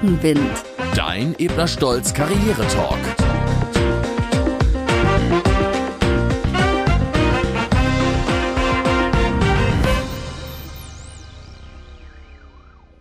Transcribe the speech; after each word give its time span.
Rückenwind. 0.00 0.64
Dein 0.94 1.34
Ebner 1.40 1.66
Stolz 1.66 2.14
Karriere-Talk. 2.14 2.98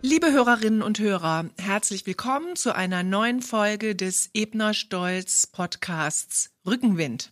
Liebe 0.02 0.32
Hörerinnen 0.32 0.82
und 0.82 0.98
Hörer, 0.98 1.46
herzlich 1.60 2.08
willkommen 2.08 2.56
zu 2.56 2.74
einer 2.76 3.04
neuen 3.04 3.44
Folge 3.44 3.96
des 3.96 4.32
Ebner 4.34 4.74
Stolz 4.74 5.46
Podcasts 5.46 6.50
Rückenwind. 6.66 7.32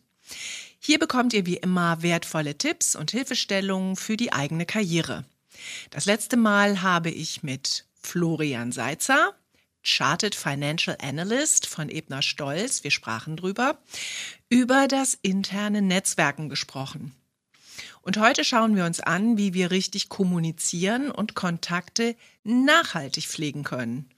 Hier 0.77 0.99
bekommt 0.99 1.33
ihr 1.33 1.47
wie 1.47 1.57
immer 1.57 2.03
wertvolle 2.03 2.55
Tipps 2.55 2.95
und 2.95 3.09
Hilfestellungen 3.09 3.95
für 3.95 4.15
die 4.15 4.31
eigene 4.31 4.67
Karriere. 4.67 5.25
Das 5.89 6.05
letzte 6.05 6.37
Mal 6.37 6.83
habe 6.83 7.09
ich 7.09 7.41
mit 7.41 7.85
Florian 7.99 8.71
Seitzer, 8.71 9.33
Chartered 9.85 10.35
Financial 10.35 10.97
Analyst 11.01 11.67
von 11.67 11.89
Ebner 11.89 12.21
Stolz, 12.21 12.83
wir 12.83 12.91
sprachen 12.91 13.37
drüber, 13.37 13.77
über 14.49 14.87
das 14.87 15.17
interne 15.21 15.81
Netzwerken 15.81 16.49
gesprochen. 16.49 17.13
Und 18.01 18.17
heute 18.17 18.43
schauen 18.43 18.75
wir 18.75 18.85
uns 18.85 18.99
an, 18.99 19.37
wie 19.37 19.53
wir 19.53 19.71
richtig 19.71 20.09
kommunizieren 20.09 21.11
und 21.11 21.35
Kontakte 21.35 22.15
nachhaltig 22.43 23.25
pflegen 23.25 23.63
können. 23.63 24.09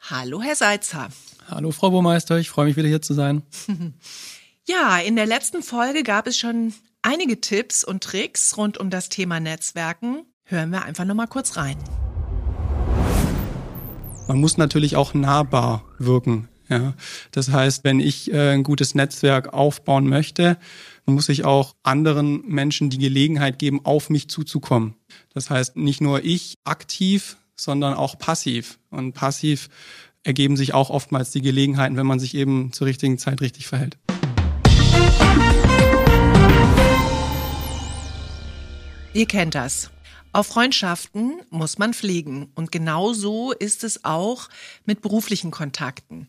Hallo, 0.00 0.42
Herr 0.42 0.56
Seitzer. 0.56 1.08
Hallo, 1.48 1.70
Frau 1.70 1.90
Burmeister, 1.90 2.38
ich 2.38 2.50
freue 2.50 2.66
mich 2.66 2.76
wieder 2.76 2.88
hier 2.88 3.02
zu 3.02 3.14
sein. 3.14 3.42
Ja, 4.66 4.96
in 4.96 5.14
der 5.14 5.26
letzten 5.26 5.62
Folge 5.62 6.02
gab 6.02 6.26
es 6.26 6.38
schon 6.38 6.72
einige 7.02 7.38
Tipps 7.42 7.84
und 7.84 8.02
Tricks 8.02 8.56
rund 8.56 8.78
um 8.78 8.88
das 8.88 9.10
Thema 9.10 9.38
Netzwerken. 9.38 10.24
Hören 10.44 10.70
wir 10.70 10.84
einfach 10.84 11.04
noch 11.04 11.14
mal 11.14 11.26
kurz 11.26 11.58
rein. 11.58 11.76
Man 14.26 14.40
muss 14.40 14.56
natürlich 14.56 14.96
auch 14.96 15.12
nahbar 15.12 15.84
wirken. 15.98 16.48
Ja, 16.70 16.94
das 17.30 17.50
heißt, 17.50 17.84
wenn 17.84 18.00
ich 18.00 18.32
äh, 18.32 18.52
ein 18.52 18.62
gutes 18.62 18.94
Netzwerk 18.94 19.52
aufbauen 19.52 20.08
möchte, 20.08 20.56
muss 21.04 21.28
ich 21.28 21.44
auch 21.44 21.74
anderen 21.82 22.42
Menschen 22.46 22.88
die 22.88 22.96
Gelegenheit 22.96 23.58
geben, 23.58 23.84
auf 23.84 24.08
mich 24.08 24.28
zuzukommen. 24.28 24.94
Das 25.34 25.50
heißt, 25.50 25.76
nicht 25.76 26.00
nur 26.00 26.24
ich 26.24 26.56
aktiv, 26.64 27.36
sondern 27.54 27.92
auch 27.92 28.18
passiv. 28.18 28.78
Und 28.90 29.12
passiv 29.12 29.68
ergeben 30.22 30.56
sich 30.56 30.72
auch 30.72 30.88
oftmals 30.88 31.30
die 31.32 31.42
Gelegenheiten, 31.42 31.98
wenn 31.98 32.06
man 32.06 32.18
sich 32.18 32.34
eben 32.34 32.72
zur 32.72 32.86
richtigen 32.86 33.18
Zeit 33.18 33.42
richtig 33.42 33.66
verhält. 33.66 33.98
Ihr 39.12 39.26
kennt 39.26 39.54
das. 39.54 39.90
Auf 40.34 40.48
Freundschaften 40.48 41.40
muss 41.50 41.78
man 41.78 41.94
pflegen. 41.94 42.50
Und 42.56 42.72
genau 42.72 43.12
so 43.12 43.52
ist 43.52 43.84
es 43.84 44.04
auch 44.04 44.48
mit 44.84 45.00
beruflichen 45.00 45.52
Kontakten. 45.52 46.28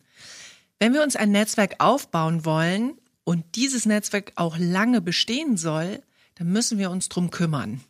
Wenn 0.77 0.93
wir 0.93 1.01
uns 1.01 1.15
ein 1.15 1.31
Netzwerk 1.31 1.77
aufbauen 1.79 2.45
wollen 2.45 2.99
und 3.23 3.55
dieses 3.55 3.87
Netzwerk 3.87 4.31
auch 4.35 4.57
lange 4.59 5.01
bestehen 5.01 5.57
soll, 5.57 6.03
dann 6.35 6.51
müssen 6.51 6.77
wir 6.77 6.91
uns 6.91 7.09
drum 7.09 7.31
kümmern. 7.31 7.81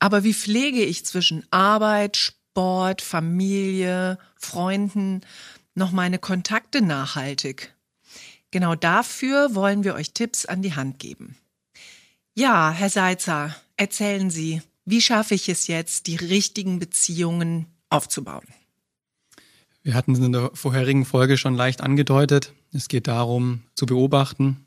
Aber 0.00 0.24
wie 0.24 0.34
pflege 0.34 0.82
ich 0.82 1.06
zwischen 1.06 1.46
Arbeit, 1.52 2.16
Sport, 2.16 3.00
Familie, 3.00 4.18
Freunden 4.34 5.20
noch 5.76 5.92
meine 5.92 6.18
Kontakte 6.18 6.82
nachhaltig? 6.82 7.72
Genau 8.50 8.74
dafür 8.74 9.54
wollen 9.54 9.84
wir 9.84 9.94
euch 9.94 10.14
Tipps 10.14 10.46
an 10.46 10.62
die 10.62 10.74
Hand 10.74 10.98
geben. 10.98 11.36
Ja, 12.34 12.72
Herr 12.72 12.90
Seitzer, 12.90 13.54
erzählen 13.76 14.28
Sie, 14.28 14.62
wie 14.84 15.00
schaffe 15.00 15.34
ich 15.34 15.48
es 15.48 15.66
jetzt, 15.66 16.06
die 16.06 16.16
richtigen 16.16 16.78
Beziehungen 16.78 17.66
aufzubauen? 17.88 18.46
Wir 19.82 19.94
hatten 19.94 20.12
es 20.12 20.20
in 20.20 20.32
der 20.32 20.50
vorherigen 20.54 21.04
Folge 21.04 21.36
schon 21.36 21.54
leicht 21.54 21.80
angedeutet. 21.80 22.52
Es 22.72 22.88
geht 22.88 23.08
darum, 23.08 23.62
zu 23.74 23.86
beobachten, 23.86 24.64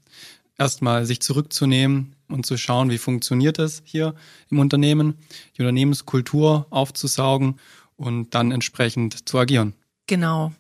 erstmal 0.57 1.06
sich 1.06 1.22
zurückzunehmen 1.22 2.16
und 2.28 2.45
zu 2.45 2.57
schauen, 2.57 2.89
wie 2.89 2.97
funktioniert 2.97 3.59
es 3.59 3.81
hier 3.85 4.13
im 4.50 4.59
Unternehmen, 4.59 5.16
die 5.57 5.62
Unternehmenskultur 5.62 6.68
aufzusaugen 6.69 7.59
und 7.95 8.35
dann 8.35 8.51
entsprechend 8.51 9.28
zu 9.28 9.39
agieren. 9.39 9.73
Genau. 10.07 10.53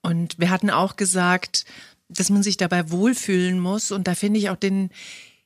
Und 0.00 0.38
wir 0.38 0.50
hatten 0.50 0.70
auch 0.70 0.96
gesagt, 0.96 1.64
dass 2.08 2.30
man 2.30 2.42
sich 2.42 2.56
dabei 2.56 2.90
wohlfühlen 2.90 3.60
muss. 3.60 3.90
Und 3.90 4.06
da 4.06 4.14
finde 4.14 4.38
ich 4.38 4.50
auch 4.50 4.56
den 4.56 4.90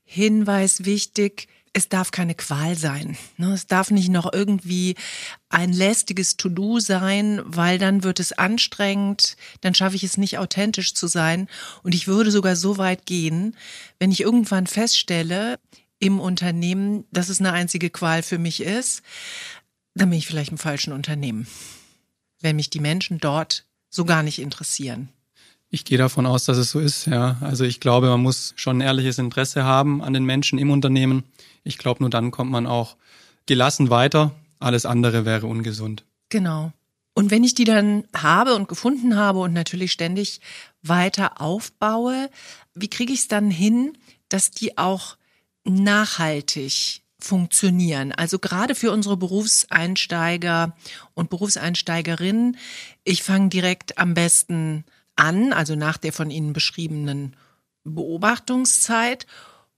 Hinweis 0.05 0.85
wichtig, 0.85 1.49
es 1.75 1.89
darf 1.89 2.11
keine 2.11 2.35
Qual 2.35 2.77
sein. 2.77 3.17
Ne? 3.39 3.53
Es 3.53 3.67
darf 3.67 3.91
nicht 3.91 4.11
noch 4.11 4.31
irgendwie 4.33 4.95
ein 5.49 5.73
lästiges 5.73 6.37
To-Do 6.37 6.81
sein, 6.81 7.41
weil 7.45 7.79
dann 7.79 8.05
wird 8.05 8.21
es 8.21 8.33
anstrengend, 8.33 9.37
dann 9.63 9.75
schaffe 9.75 9.97
ich 9.97 10.05
es 10.05 10.19
nicht 10.19 10.39
authentisch 10.39 10.95
zu 10.95 11.07
sein. 11.07 11.49
Und 11.83 11.95
ich 11.95 12.07
würde 12.07 12.31
sogar 12.31 12.57
so 12.57 12.77
weit 12.77 13.07
gehen, 13.07 13.57
wenn 13.99 14.13
ich 14.13 14.21
irgendwann 14.21 14.67
feststelle 14.67 15.59
im 15.99 16.21
Unternehmen, 16.21 17.05
dass 17.11 17.29
es 17.29 17.41
eine 17.41 17.53
einzige 17.53 17.89
Qual 17.89 18.23
für 18.23 18.39
mich 18.39 18.61
ist, 18.61 19.03
dann 19.95 20.11
bin 20.11 20.19
ich 20.19 20.27
vielleicht 20.27 20.51
im 20.51 20.59
falschen 20.59 20.93
Unternehmen. 20.93 21.47
Wenn 22.41 22.57
mich 22.57 22.71
die 22.71 22.81
Menschen 22.81 23.19
dort 23.19 23.65
so 23.89 24.05
gar 24.05 24.23
nicht 24.23 24.41
interessieren. 24.41 25.11
Ich 25.71 25.87
gehe 25.87 25.97
davon 25.97 26.27
aus, 26.27 26.45
dass 26.45 26.59
es 26.59 26.71
so 26.71 26.81
ist, 26.81 27.07
ja. 27.07 27.39
Also 27.41 27.65
ich 27.65 27.81
glaube, 27.81 28.09
man 28.09 28.21
muss 28.21 28.53
schon 28.57 28.79
ein 28.79 28.81
ehrliches 28.83 29.19
Interesse 29.19 29.65
haben 29.65 30.03
an 30.03 30.13
den 30.13 30.25
Menschen 30.25 30.59
im 30.59 30.71
Unternehmen. 30.71 31.25
Ich 31.65 31.79
glaube, 31.79 32.03
nur 32.03 32.11
dann 32.11 32.31
kommt 32.31 32.51
man 32.51 32.67
auch 32.67 32.97
gelassen 33.47 33.91
weiter. 33.91 34.33
Alles 34.59 34.87
andere 34.87 35.25
wäre 35.25 35.47
ungesund. 35.47 36.05
Genau. 36.29 36.73
Und 37.15 37.31
wenn 37.31 37.45
ich 37.45 37.55
die 37.55 37.65
dann 37.65 38.05
habe 38.17 38.55
und 38.55 38.69
gefunden 38.69 39.17
habe 39.17 39.41
und 39.41 39.53
natürlich 39.53 39.93
ständig 39.93 40.41
weiter 40.83 41.41
aufbaue, 41.41 42.31
wie 42.75 42.89
kriege 42.89 43.13
ich 43.13 43.21
es 43.21 43.29
dann 43.29 43.51
hin, 43.51 43.99
dass 44.29 44.51
die 44.51 44.79
auch 44.79 45.17
nachhaltig 45.65 47.03
funktionieren? 47.19 48.13
Also 48.13 48.39
gerade 48.39 48.75
für 48.75 48.91
unsere 48.93 49.17
Berufseinsteiger 49.17 50.75
und 51.15 51.29
Berufseinsteigerinnen, 51.29 52.57
ich 53.05 53.23
fange 53.23 53.51
direkt 53.51 53.99
am 53.99 54.15
besten 54.15 54.85
an, 55.15 55.53
also 55.53 55.75
nach 55.75 55.99
der 55.99 56.13
von 56.13 56.31
Ihnen 56.31 56.55
beschriebenen 56.55 57.37
Beobachtungszeit. 57.85 59.27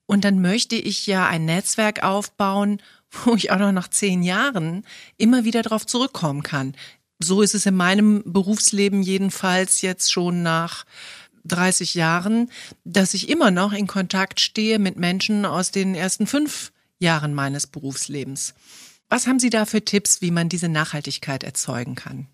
Und 0.05 0.23
dann 0.23 0.41
möchte 0.41 0.75
ich 0.75 1.07
ja 1.07 1.27
ein 1.27 1.45
Netzwerk 1.45 2.03
aufbauen, 2.03 2.81
wo 3.11 3.35
ich 3.35 3.51
auch 3.51 3.59
noch 3.59 3.71
nach 3.71 3.89
zehn 3.89 4.23
Jahren 4.23 4.85
immer 5.17 5.45
wieder 5.45 5.61
darauf 5.61 5.85
zurückkommen 5.85 6.43
kann. 6.43 6.75
So 7.19 7.41
ist 7.41 7.55
es 7.55 7.65
in 7.65 7.75
meinem 7.75 8.23
Berufsleben 8.25 9.01
jedenfalls 9.01 9.81
jetzt 9.81 10.11
schon 10.11 10.43
nach 10.43 10.85
30 11.45 11.93
Jahren, 11.93 12.51
dass 12.83 13.13
ich 13.13 13.29
immer 13.29 13.51
noch 13.51 13.71
in 13.71 13.87
Kontakt 13.87 14.39
stehe 14.39 14.79
mit 14.79 14.97
Menschen 14.97 15.45
aus 15.45 15.71
den 15.71 15.95
ersten 15.95 16.27
fünf 16.27 16.71
Jahren 16.99 17.33
meines 17.33 17.67
Berufslebens. 17.67 18.53
Was 19.09 19.27
haben 19.27 19.39
Sie 19.39 19.49
da 19.49 19.65
für 19.65 19.85
Tipps, 19.85 20.21
wie 20.21 20.31
man 20.31 20.49
diese 20.49 20.69
Nachhaltigkeit 20.69 21.43
erzeugen 21.43 21.95
kann? 21.95 22.27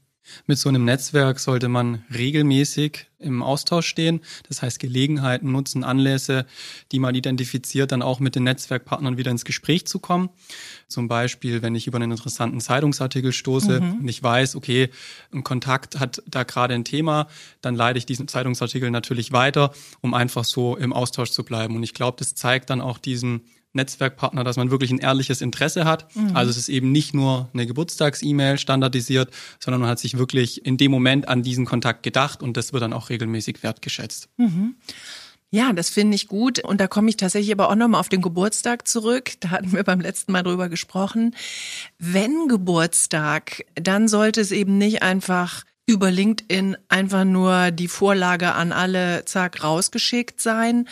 Mit 0.47 0.57
so 0.57 0.69
einem 0.69 0.85
Netzwerk 0.85 1.39
sollte 1.39 1.67
man 1.67 2.03
regelmäßig 2.13 3.07
im 3.19 3.43
Austausch 3.43 3.87
stehen. 3.87 4.21
Das 4.47 4.61
heißt, 4.61 4.79
Gelegenheiten 4.79 5.51
nutzen, 5.51 5.83
Anlässe, 5.83 6.45
die 6.91 6.99
man 6.99 7.15
identifiziert, 7.15 7.91
dann 7.91 8.01
auch 8.01 8.19
mit 8.19 8.35
den 8.35 8.43
Netzwerkpartnern 8.43 9.17
wieder 9.17 9.31
ins 9.31 9.45
Gespräch 9.45 9.85
zu 9.85 9.99
kommen. 9.99 10.29
Zum 10.87 11.07
Beispiel, 11.07 11.61
wenn 11.61 11.75
ich 11.75 11.87
über 11.87 11.97
einen 11.97 12.11
interessanten 12.11 12.59
Zeitungsartikel 12.59 13.31
stoße 13.31 13.81
mhm. 13.81 13.99
und 14.01 14.07
ich 14.07 14.21
weiß, 14.21 14.55
okay, 14.55 14.89
ein 15.31 15.43
Kontakt 15.43 15.99
hat 15.99 16.23
da 16.27 16.43
gerade 16.43 16.73
ein 16.73 16.85
Thema, 16.85 17.27
dann 17.61 17.75
leite 17.75 17.97
ich 17.99 18.05
diesen 18.05 18.27
Zeitungsartikel 18.27 18.91
natürlich 18.91 19.31
weiter, 19.31 19.71
um 20.01 20.13
einfach 20.13 20.43
so 20.43 20.75
im 20.75 20.93
Austausch 20.93 21.31
zu 21.31 21.43
bleiben. 21.43 21.75
Und 21.75 21.83
ich 21.83 21.93
glaube, 21.93 22.17
das 22.19 22.35
zeigt 22.35 22.69
dann 22.69 22.81
auch 22.81 22.97
diesen 22.97 23.41
Netzwerkpartner, 23.73 24.43
dass 24.43 24.57
man 24.57 24.71
wirklich 24.71 24.91
ein 24.91 24.99
ehrliches 24.99 25.41
Interesse 25.41 25.85
hat. 25.85 26.13
Mhm. 26.15 26.35
Also 26.35 26.51
es 26.51 26.57
ist 26.57 26.69
eben 26.69 26.91
nicht 26.91 27.13
nur 27.13 27.49
eine 27.53 27.65
Geburtstags-E-Mail 27.65 28.57
standardisiert, 28.57 29.31
sondern 29.59 29.81
man 29.81 29.89
hat 29.89 29.99
sich 29.99 30.17
wirklich 30.17 30.65
in 30.65 30.77
dem 30.77 30.91
Moment 30.91 31.27
an 31.27 31.43
diesen 31.43 31.65
Kontakt 31.65 32.03
gedacht 32.03 32.43
und 32.43 32.57
das 32.57 32.73
wird 32.73 32.83
dann 32.83 32.93
auch 32.93 33.09
regelmäßig 33.09 33.63
wertgeschätzt. 33.63 34.29
Mhm. 34.37 34.75
Ja, 35.53 35.73
das 35.73 35.89
finde 35.89 36.15
ich 36.15 36.29
gut. 36.29 36.63
Und 36.63 36.79
da 36.79 36.87
komme 36.87 37.09
ich 37.09 37.17
tatsächlich 37.17 37.51
aber 37.51 37.69
auch 37.69 37.75
nochmal 37.75 37.99
auf 37.99 38.07
den 38.07 38.21
Geburtstag 38.21 38.87
zurück. 38.87 39.33
Da 39.41 39.49
hatten 39.49 39.73
wir 39.73 39.83
beim 39.83 39.99
letzten 39.99 40.31
Mal 40.31 40.43
drüber 40.43 40.69
gesprochen. 40.69 41.35
Wenn 41.99 42.47
Geburtstag, 42.47 43.65
dann 43.75 44.07
sollte 44.07 44.39
es 44.39 44.51
eben 44.51 44.77
nicht 44.77 45.03
einfach 45.03 45.65
über 45.91 46.09
LinkedIn 46.09 46.77
einfach 46.89 47.25
nur 47.25 47.71
die 47.71 47.87
Vorlage 47.87 48.53
an 48.53 48.71
alle 48.71 49.25
zack 49.25 49.63
rausgeschickt 49.63 50.39
sein, 50.41 50.87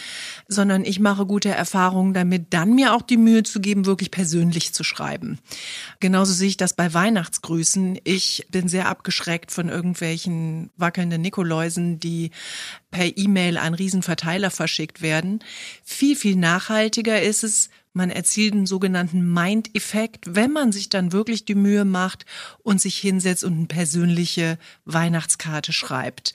sondern 0.48 0.86
ich 0.86 1.00
mache 1.00 1.26
gute 1.26 1.50
Erfahrungen 1.50 2.14
damit, 2.14 2.54
dann 2.54 2.76
mir 2.76 2.94
auch 2.94 3.02
die 3.02 3.18
Mühe 3.18 3.44
zu 3.44 3.60
geben, 3.60 3.86
wirklich 3.86 4.12
persönlich 4.12 4.74
zu 4.74 4.84
schreiben. 4.84 5.40
Genauso 6.00 6.34
sehe 6.34 6.50
ich 6.50 6.58
das 6.58 6.74
bei 6.74 6.94
Weihnachtsgrüßen. 6.94 8.00
Ich 8.04 8.46
bin 8.50 8.68
sehr 8.68 8.88
abgeschreckt 8.88 9.52
von 9.52 9.70
irgendwelchen 9.70 10.70
wackelnden 10.78 11.22
Nikoläusen, 11.22 12.00
die 12.00 12.32
per 12.92 13.18
E-Mail 13.18 13.58
ein 13.58 13.74
Riesenverteiler 13.74 14.52
verschickt 14.52 15.02
werden. 15.02 15.40
Viel, 15.84 16.16
viel 16.16 16.36
nachhaltiger 16.36 17.22
ist 17.22 17.44
es, 17.44 17.70
man 17.94 18.12
erzielt 18.12 18.54
einen 18.54 18.66
sogenannten 18.66 19.34
Mind-Effekt, 19.34 20.36
wenn 20.36 20.52
man 20.52 20.72
sich 20.72 20.90
dann 20.90 21.12
wirklich 21.12 21.46
die 21.46 21.56
Mühe 21.56 21.86
macht 21.86 22.26
und 22.64 22.80
sich 22.80 22.98
hinsetzt 22.98 23.44
und 23.44 23.54
eine 23.54 23.66
persönliche 23.66 24.58
Weihnachtskarte 24.86 25.74
schreibt, 25.74 26.34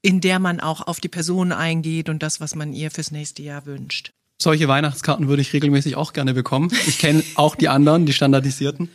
in 0.00 0.20
der 0.20 0.38
man 0.38 0.60
auch 0.60 0.86
auf 0.86 1.00
die 1.00 1.08
Person 1.08 1.52
eingeht 1.52 2.08
und 2.08 2.22
das, 2.22 2.40
was 2.40 2.54
man 2.54 2.72
ihr 2.72 2.90
fürs 2.90 3.10
nächste 3.10 3.42
Jahr 3.42 3.66
wünscht. 3.66 4.12
Solche 4.40 4.68
Weihnachtskarten 4.68 5.28
würde 5.28 5.42
ich 5.42 5.52
regelmäßig 5.52 5.96
auch 5.96 6.12
gerne 6.12 6.34
bekommen. 6.34 6.72
Ich 6.86 6.98
kenne 6.98 7.22
auch 7.36 7.54
die 7.54 7.68
anderen, 7.68 8.06
die 8.06 8.12
standardisierten. 8.12 8.88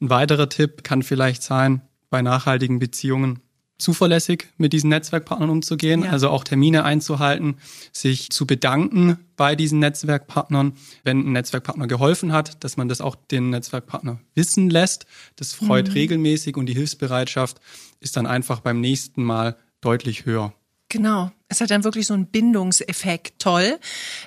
Ein 0.00 0.10
weiterer 0.10 0.48
Tipp 0.48 0.84
kann 0.84 1.02
vielleicht 1.02 1.42
sein, 1.42 1.82
bei 2.10 2.22
nachhaltigen 2.22 2.78
Beziehungen 2.78 3.40
zuverlässig 3.78 4.48
mit 4.56 4.72
diesen 4.72 4.90
Netzwerkpartnern 4.90 5.50
umzugehen, 5.50 6.04
ja. 6.04 6.10
also 6.10 6.30
auch 6.30 6.44
Termine 6.44 6.84
einzuhalten, 6.84 7.56
sich 7.92 8.30
zu 8.30 8.46
bedanken 8.46 9.18
bei 9.36 9.56
diesen 9.56 9.80
Netzwerkpartnern, 9.80 10.74
wenn 11.02 11.26
ein 11.26 11.32
Netzwerkpartner 11.32 11.86
geholfen 11.86 12.32
hat, 12.32 12.62
dass 12.62 12.76
man 12.76 12.88
das 12.88 13.00
auch 13.00 13.16
den 13.16 13.50
Netzwerkpartner 13.50 14.20
wissen 14.34 14.70
lässt. 14.70 15.06
Das 15.36 15.52
freut 15.52 15.88
mhm. 15.88 15.94
regelmäßig 15.94 16.56
und 16.56 16.66
die 16.66 16.74
Hilfsbereitschaft 16.74 17.60
ist 18.00 18.16
dann 18.16 18.26
einfach 18.26 18.60
beim 18.60 18.80
nächsten 18.80 19.24
Mal 19.24 19.56
deutlich 19.80 20.24
höher. 20.24 20.54
Genau. 20.88 21.32
Es 21.48 21.60
hat 21.60 21.70
dann 21.70 21.82
wirklich 21.84 22.06
so 22.06 22.14
einen 22.14 22.26
Bindungseffekt. 22.26 23.40
Toll. 23.40 23.78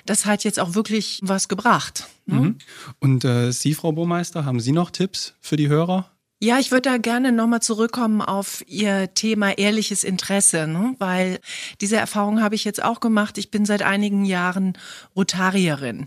Das 0.04 0.26
hat 0.26 0.44
jetzt 0.44 0.60
auch 0.60 0.74
wirklich 0.74 1.20
was 1.22 1.48
gebracht. 1.48 2.06
Ne? 2.26 2.40
Mhm. 2.40 2.58
Und 2.98 3.24
äh, 3.24 3.52
Sie, 3.52 3.74
Frau 3.74 3.92
Burmeister, 3.92 4.44
haben 4.44 4.60
Sie 4.60 4.72
noch 4.72 4.90
Tipps 4.90 5.34
für 5.40 5.56
die 5.56 5.68
Hörer? 5.68 6.10
Ja, 6.40 6.60
ich 6.60 6.70
würde 6.70 6.90
da 6.90 6.98
gerne 6.98 7.32
nochmal 7.32 7.62
zurückkommen 7.62 8.22
auf 8.22 8.62
Ihr 8.68 9.12
Thema 9.12 9.58
ehrliches 9.58 10.04
Interesse, 10.04 10.68
ne? 10.68 10.94
weil 11.00 11.40
diese 11.80 11.96
Erfahrung 11.96 12.40
habe 12.40 12.54
ich 12.54 12.64
jetzt 12.64 12.80
auch 12.82 13.00
gemacht. 13.00 13.38
Ich 13.38 13.50
bin 13.50 13.64
seit 13.66 13.82
einigen 13.82 14.24
Jahren 14.24 14.78
Rotarierin. 15.16 16.06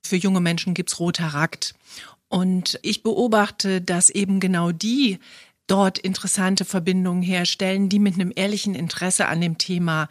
Für 0.00 0.14
junge 0.14 0.40
Menschen 0.40 0.74
gibt's 0.74 1.00
Rotarakt. 1.00 1.74
Und 2.28 2.78
ich 2.82 3.02
beobachte, 3.02 3.80
dass 3.80 4.08
eben 4.08 4.38
genau 4.38 4.70
die 4.70 5.18
dort 5.72 5.96
interessante 5.96 6.66
Verbindungen 6.66 7.22
herstellen, 7.22 7.88
die 7.88 7.98
mit 7.98 8.14
einem 8.14 8.30
ehrlichen 8.36 8.74
Interesse 8.74 9.26
an 9.28 9.40
dem 9.40 9.56
Thema 9.56 10.10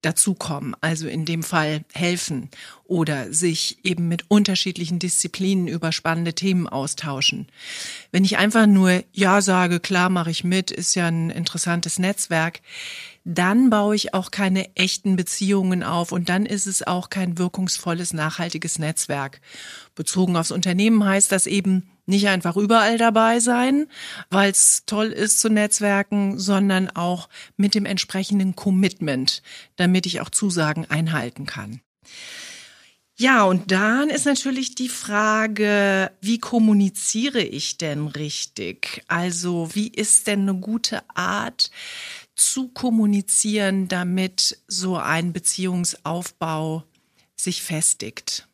dazukommen, 0.00 0.74
also 0.80 1.06
in 1.06 1.26
dem 1.26 1.42
Fall 1.42 1.84
helfen 1.92 2.48
oder 2.84 3.30
sich 3.30 3.76
eben 3.84 4.08
mit 4.08 4.24
unterschiedlichen 4.28 4.98
Disziplinen 4.98 5.68
über 5.68 5.92
spannende 5.92 6.32
Themen 6.32 6.66
austauschen. 6.66 7.46
Wenn 8.10 8.24
ich 8.24 8.38
einfach 8.38 8.66
nur 8.66 9.04
Ja 9.12 9.42
sage, 9.42 9.80
klar 9.80 10.08
mache 10.08 10.30
ich 10.30 10.44
mit, 10.44 10.70
ist 10.70 10.94
ja 10.94 11.08
ein 11.08 11.28
interessantes 11.28 11.98
Netzwerk, 11.98 12.62
dann 13.24 13.70
baue 13.70 13.94
ich 13.94 14.14
auch 14.14 14.30
keine 14.30 14.74
echten 14.76 15.16
Beziehungen 15.16 15.82
auf 15.82 16.12
und 16.12 16.28
dann 16.28 16.46
ist 16.46 16.66
es 16.66 16.86
auch 16.86 17.10
kein 17.10 17.38
wirkungsvolles, 17.38 18.12
nachhaltiges 18.12 18.78
Netzwerk. 18.78 19.40
Bezogen 19.94 20.36
aufs 20.36 20.50
Unternehmen 20.50 21.04
heißt 21.04 21.30
das 21.30 21.46
eben, 21.46 21.88
nicht 22.04 22.28
einfach 22.28 22.56
überall 22.56 22.98
dabei 22.98 23.38
sein, 23.38 23.86
weil 24.28 24.50
es 24.50 24.84
toll 24.86 25.06
ist 25.06 25.40
zu 25.40 25.48
netzwerken, 25.48 26.38
sondern 26.38 26.90
auch 26.90 27.28
mit 27.56 27.76
dem 27.76 27.86
entsprechenden 27.86 28.56
Commitment, 28.56 29.42
damit 29.76 30.06
ich 30.06 30.20
auch 30.20 30.30
Zusagen 30.30 30.90
einhalten 30.90 31.46
kann. 31.46 31.80
Ja, 33.18 33.44
und 33.44 33.70
dann 33.70 34.08
ist 34.08 34.24
natürlich 34.24 34.74
die 34.74 34.88
Frage, 34.88 36.10
wie 36.20 36.38
kommuniziere 36.38 37.42
ich 37.42 37.78
denn 37.78 38.08
richtig? 38.08 39.04
Also, 39.06 39.68
wie 39.74 39.88
ist 39.88 40.26
denn 40.26 40.40
eine 40.40 40.54
gute 40.54 41.02
Art 41.14 41.70
zu 42.50 42.68
kommunizieren, 42.68 43.88
damit 43.88 44.58
so 44.68 44.96
ein 44.96 45.32
Beziehungsaufbau 45.32 46.84
sich 47.36 47.62
festigt? 47.62 48.48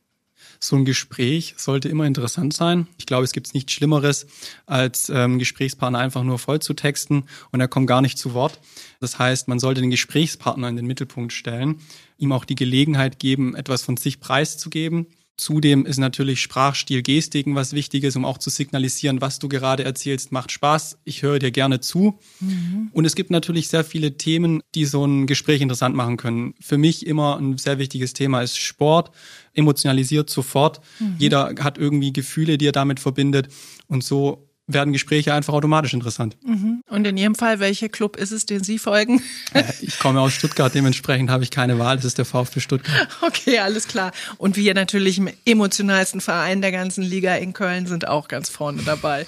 so 0.60 0.76
ein 0.76 0.84
Gespräch 0.84 1.54
sollte 1.56 1.88
immer 1.88 2.04
interessant 2.04 2.52
sein. 2.52 2.88
Ich 2.98 3.06
glaube, 3.06 3.24
es 3.24 3.32
gibt 3.32 3.54
nichts 3.54 3.72
Schlimmeres, 3.72 4.26
als 4.66 5.08
ähm, 5.08 5.38
Gesprächspartner 5.38 5.98
einfach 5.98 6.24
nur 6.24 6.38
voll 6.38 6.60
zu 6.60 6.74
texten 6.74 7.24
und 7.52 7.60
er 7.60 7.68
kommt 7.68 7.86
gar 7.86 8.02
nicht 8.02 8.18
zu 8.18 8.34
Wort. 8.34 8.58
Das 9.00 9.18
heißt, 9.18 9.48
man 9.48 9.60
sollte 9.60 9.80
den 9.80 9.90
Gesprächspartner 9.90 10.68
in 10.68 10.76
den 10.76 10.86
Mittelpunkt 10.86 11.32
stellen, 11.32 11.80
ihm 12.16 12.32
auch 12.32 12.44
die 12.44 12.56
Gelegenheit 12.56 13.18
geben, 13.18 13.54
etwas 13.54 13.82
von 13.82 13.96
sich 13.96 14.20
preiszugeben 14.20 15.06
Zudem 15.38 15.86
ist 15.86 15.98
natürlich 15.98 16.42
Sprachstil, 16.42 17.00
Gestiken 17.00 17.54
was 17.54 17.72
Wichtiges, 17.72 18.16
um 18.16 18.24
auch 18.24 18.38
zu 18.38 18.50
signalisieren, 18.50 19.20
was 19.20 19.38
du 19.38 19.48
gerade 19.48 19.84
erzählst, 19.84 20.32
macht 20.32 20.50
Spaß. 20.50 20.98
Ich 21.04 21.22
höre 21.22 21.38
dir 21.38 21.52
gerne 21.52 21.78
zu. 21.78 22.18
Mhm. 22.40 22.90
Und 22.92 23.04
es 23.04 23.14
gibt 23.14 23.30
natürlich 23.30 23.68
sehr 23.68 23.84
viele 23.84 24.16
Themen, 24.16 24.64
die 24.74 24.84
so 24.84 25.06
ein 25.06 25.28
Gespräch 25.28 25.60
interessant 25.60 25.94
machen 25.94 26.16
können. 26.16 26.54
Für 26.60 26.76
mich 26.76 27.06
immer 27.06 27.36
ein 27.38 27.56
sehr 27.56 27.78
wichtiges 27.78 28.14
Thema 28.14 28.42
ist 28.42 28.58
Sport, 28.58 29.12
emotionalisiert 29.54 30.28
sofort. 30.28 30.80
Mhm. 30.98 31.14
Jeder 31.18 31.54
hat 31.60 31.78
irgendwie 31.78 32.12
Gefühle, 32.12 32.58
die 32.58 32.66
er 32.66 32.72
damit 32.72 32.98
verbindet. 32.98 33.46
Und 33.86 34.02
so 34.02 34.47
werden 34.68 34.92
Gespräche 34.92 35.34
einfach 35.34 35.54
automatisch 35.54 35.94
interessant. 35.94 36.36
Mhm. 36.44 36.84
Und 36.88 37.06
in 37.06 37.16
Ihrem 37.16 37.34
Fall, 37.34 37.58
welcher 37.58 37.88
Club 37.88 38.16
ist 38.16 38.30
es, 38.30 38.46
den 38.46 38.62
Sie 38.62 38.78
folgen? 38.78 39.22
ich 39.80 39.98
komme 39.98 40.20
aus 40.20 40.34
Stuttgart, 40.34 40.72
dementsprechend 40.74 41.30
habe 41.30 41.42
ich 41.42 41.50
keine 41.50 41.78
Wahl. 41.78 41.96
Das 41.96 42.04
ist 42.04 42.18
der 42.18 42.24
VfB 42.24 42.60
Stuttgart. 42.60 43.08
Okay, 43.20 43.58
alles 43.58 43.88
klar. 43.88 44.12
Und 44.36 44.56
wir 44.56 44.74
natürlich 44.74 45.18
im 45.18 45.28
emotionalsten 45.44 46.20
Verein 46.20 46.60
der 46.60 46.72
ganzen 46.72 47.02
Liga 47.02 47.34
in 47.34 47.52
Köln 47.52 47.86
sind 47.86 48.06
auch 48.06 48.28
ganz 48.28 48.48
vorne 48.48 48.82
dabei. 48.82 49.26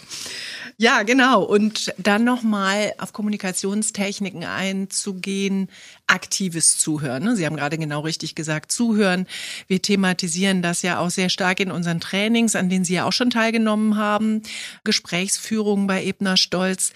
Ja, 0.80 1.02
genau. 1.02 1.42
Und 1.42 1.92
dann 1.98 2.24
nochmal 2.24 2.94
auf 2.96 3.12
Kommunikationstechniken 3.12 4.44
einzugehen, 4.44 5.68
aktives 6.06 6.78
Zuhören. 6.78 7.22
Ne? 7.22 7.36
Sie 7.36 7.44
haben 7.44 7.56
gerade 7.56 7.76
genau 7.76 8.00
richtig 8.00 8.34
gesagt, 8.34 8.72
Zuhören. 8.72 9.26
Wir 9.66 9.82
thematisieren 9.82 10.62
das 10.62 10.80
ja 10.80 10.98
auch 10.98 11.10
sehr 11.10 11.28
stark 11.28 11.60
in 11.60 11.70
unseren 11.70 12.00
Trainings, 12.00 12.56
an 12.56 12.70
denen 12.70 12.86
Sie 12.86 12.94
ja 12.94 13.04
auch 13.04 13.12
schon 13.12 13.28
teilgenommen 13.28 13.98
haben. 13.98 14.40
Gesprächsführung 14.82 15.86
bei 15.86 16.02
Ebner 16.02 16.38
Stolz. 16.38 16.94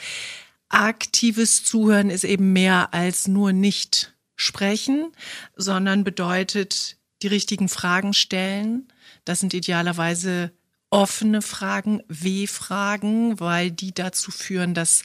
Aktives 0.71 1.63
Zuhören 1.63 2.09
ist 2.09 2.25
eben 2.25 2.55
mehr 2.55 2.95
als 2.95 3.29
nur 3.29 3.53
nicht 3.53 4.15
sprechen, 4.35 5.13
sondern 5.57 6.05
bedeutet 6.05 6.97
die 7.21 7.29
richtigen 7.29 7.69
Fragen 7.69 8.15
stellen. 8.15 8.89
Das 9.27 9.41
sind 9.41 9.53
idealerweise 9.53 10.53
offene 10.91 11.43
Fragen, 11.43 12.03
W-Fragen, 12.09 13.41
weil 13.41 13.71
die 13.71 13.93
dazu 13.93 14.31
führen, 14.31 14.75
dass 14.75 15.03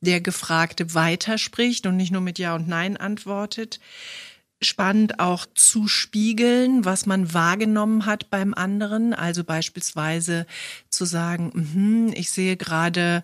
der 0.00 0.20
Gefragte 0.20 0.94
weiterspricht 0.94 1.86
und 1.86 1.96
nicht 1.96 2.12
nur 2.12 2.20
mit 2.20 2.38
Ja 2.38 2.54
und 2.54 2.68
Nein 2.68 2.96
antwortet. 2.96 3.80
Spannend 4.62 5.20
auch 5.20 5.46
zu 5.54 5.86
spiegeln, 5.88 6.84
was 6.84 7.04
man 7.04 7.34
wahrgenommen 7.34 8.06
hat 8.06 8.30
beim 8.30 8.54
anderen. 8.54 9.12
Also 9.12 9.44
beispielsweise 9.44 10.46
zu 10.88 11.04
sagen, 11.04 11.52
mm 11.54 12.12
ich 12.14 12.30
sehe 12.30 12.56
gerade, 12.56 13.22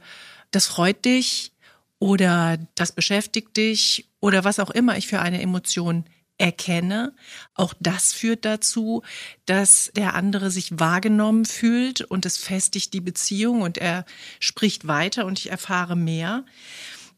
das 0.51 0.67
freut 0.67 1.05
dich 1.05 1.53
oder 1.99 2.59
das 2.75 2.93
beschäftigt 2.93 3.57
dich 3.57 4.09
oder 4.21 4.45
was 4.45 4.59
auch 4.59 4.71
immer 4.71 4.97
ich 4.97 5.07
für 5.07 5.21
eine 5.21 5.41
Emotion 5.41 6.05
erkenne. 6.43 7.15
Auch 7.55 7.73
das 7.79 8.13
führt 8.13 8.45
dazu, 8.45 9.03
dass 9.47 9.93
der 9.97 10.15
andere 10.15 10.51
sich 10.51 10.79
wahrgenommen 10.79 11.45
fühlt 11.45 12.03
und 12.03 12.27
es 12.27 12.37
festigt 12.37 12.93
die 12.93 13.01
Beziehung 13.01 13.63
und 13.63 13.79
er 13.79 14.05
spricht 14.41 14.89
weiter 14.89 15.25
und 15.25 15.39
ich 15.39 15.51
erfahre 15.51 15.97
mehr. 15.97 16.45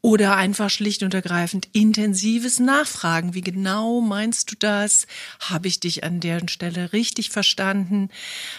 Oder 0.02 0.36
einfach 0.36 0.68
schlicht 0.68 1.02
und 1.02 1.14
ergreifend 1.14 1.68
intensives 1.72 2.58
Nachfragen. 2.58 3.32
Wie 3.32 3.40
genau 3.40 4.02
meinst 4.02 4.50
du 4.50 4.56
das? 4.58 5.06
Habe 5.40 5.68
ich 5.68 5.80
dich 5.80 6.04
an 6.04 6.20
der 6.20 6.46
Stelle 6.46 6.92
richtig 6.92 7.30
verstanden? 7.30 8.10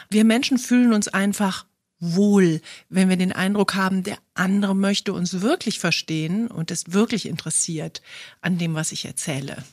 Wir 0.10 0.26
Menschen 0.26 0.58
fühlen 0.58 0.94
uns 0.94 1.08
einfach 1.08 1.68
wohl, 2.00 2.62
wenn 2.90 3.10
wir 3.10 3.18
den 3.18 3.32
Eindruck 3.32 3.76
haben, 3.76 4.02
der 4.02 4.18
andere 4.34 4.76
möchte 4.76 5.14
uns 5.14 5.42
wirklich 5.42 5.78
verstehen 5.78 6.48
und 6.48 6.72
ist 6.72 6.94
wirklich 6.94 7.28
interessiert 7.28 8.02
an 8.42 8.58
dem, 8.58 8.74
was 8.74 8.92
ich 8.92 9.06
erzähle. 9.06 9.64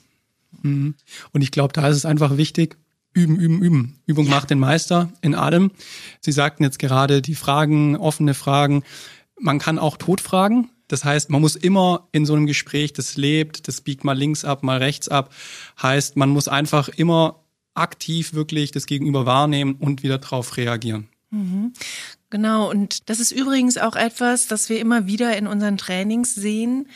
Mhm. 0.61 0.95
Und 1.33 1.43
ich 1.43 1.51
glaube, 1.51 1.73
da 1.73 1.89
ist 1.89 1.97
es 1.97 2.05
einfach 2.05 2.37
wichtig, 2.37 2.77
üben, 3.15 3.39
üben, 3.39 3.63
üben. 3.63 3.99
Übung 4.07 4.29
macht 4.29 4.51
den 4.51 4.59
Meister 4.59 5.13
in 5.21 5.35
allem. 5.35 5.71
Sie 6.21 6.33
sagten 6.33 6.63
jetzt 6.63 6.79
gerade 6.79 7.23
die 7.23 7.35
Fragen, 7.35 7.97
offene 7.97 8.35
Fragen. 8.35 8.83
Man 9.39 9.59
kann 9.59 9.79
auch 9.79 9.97
totfragen. 9.97 10.71
Das 10.89 11.05
heißt, 11.05 11.31
man 11.31 11.41
muss 11.41 11.57
immer 11.57 12.09
in 12.13 12.27
so 12.27 12.35
einem 12.35 12.47
Gespräch, 12.47 12.93
das 12.93 13.17
lebt, 13.17 13.67
das 13.67 13.81
biegt 13.81 14.05
mal 14.05 14.17
links 14.17 14.45
ab, 14.45 14.63
mal 14.63 14.79
rechts 14.79 15.09
ab. 15.09 15.33
Heißt, 15.81 16.17
man 16.17 16.29
muss 16.29 16.49
einfach 16.49 16.89
immer 16.89 17.43
aktiv 17.75 18.35
wirklich 18.35 18.73
das 18.73 18.87
Gegenüber 18.87 19.25
wahrnehmen 19.25 19.77
und 19.79 20.03
wieder 20.03 20.19
drauf 20.19 20.57
reagieren. 20.57 21.09
Mhm. 21.31 21.73
Genau, 22.29 22.71
und 22.71 23.09
das 23.09 23.21
ist 23.21 23.33
übrigens 23.33 23.79
auch 23.79 23.97
etwas, 23.97 24.49
das 24.49 24.69
wir 24.69 24.81
immer 24.81 25.07
wieder 25.07 25.37
in 25.37 25.47
unseren 25.47 25.79
Trainings 25.79 26.35
sehen, 26.35 26.89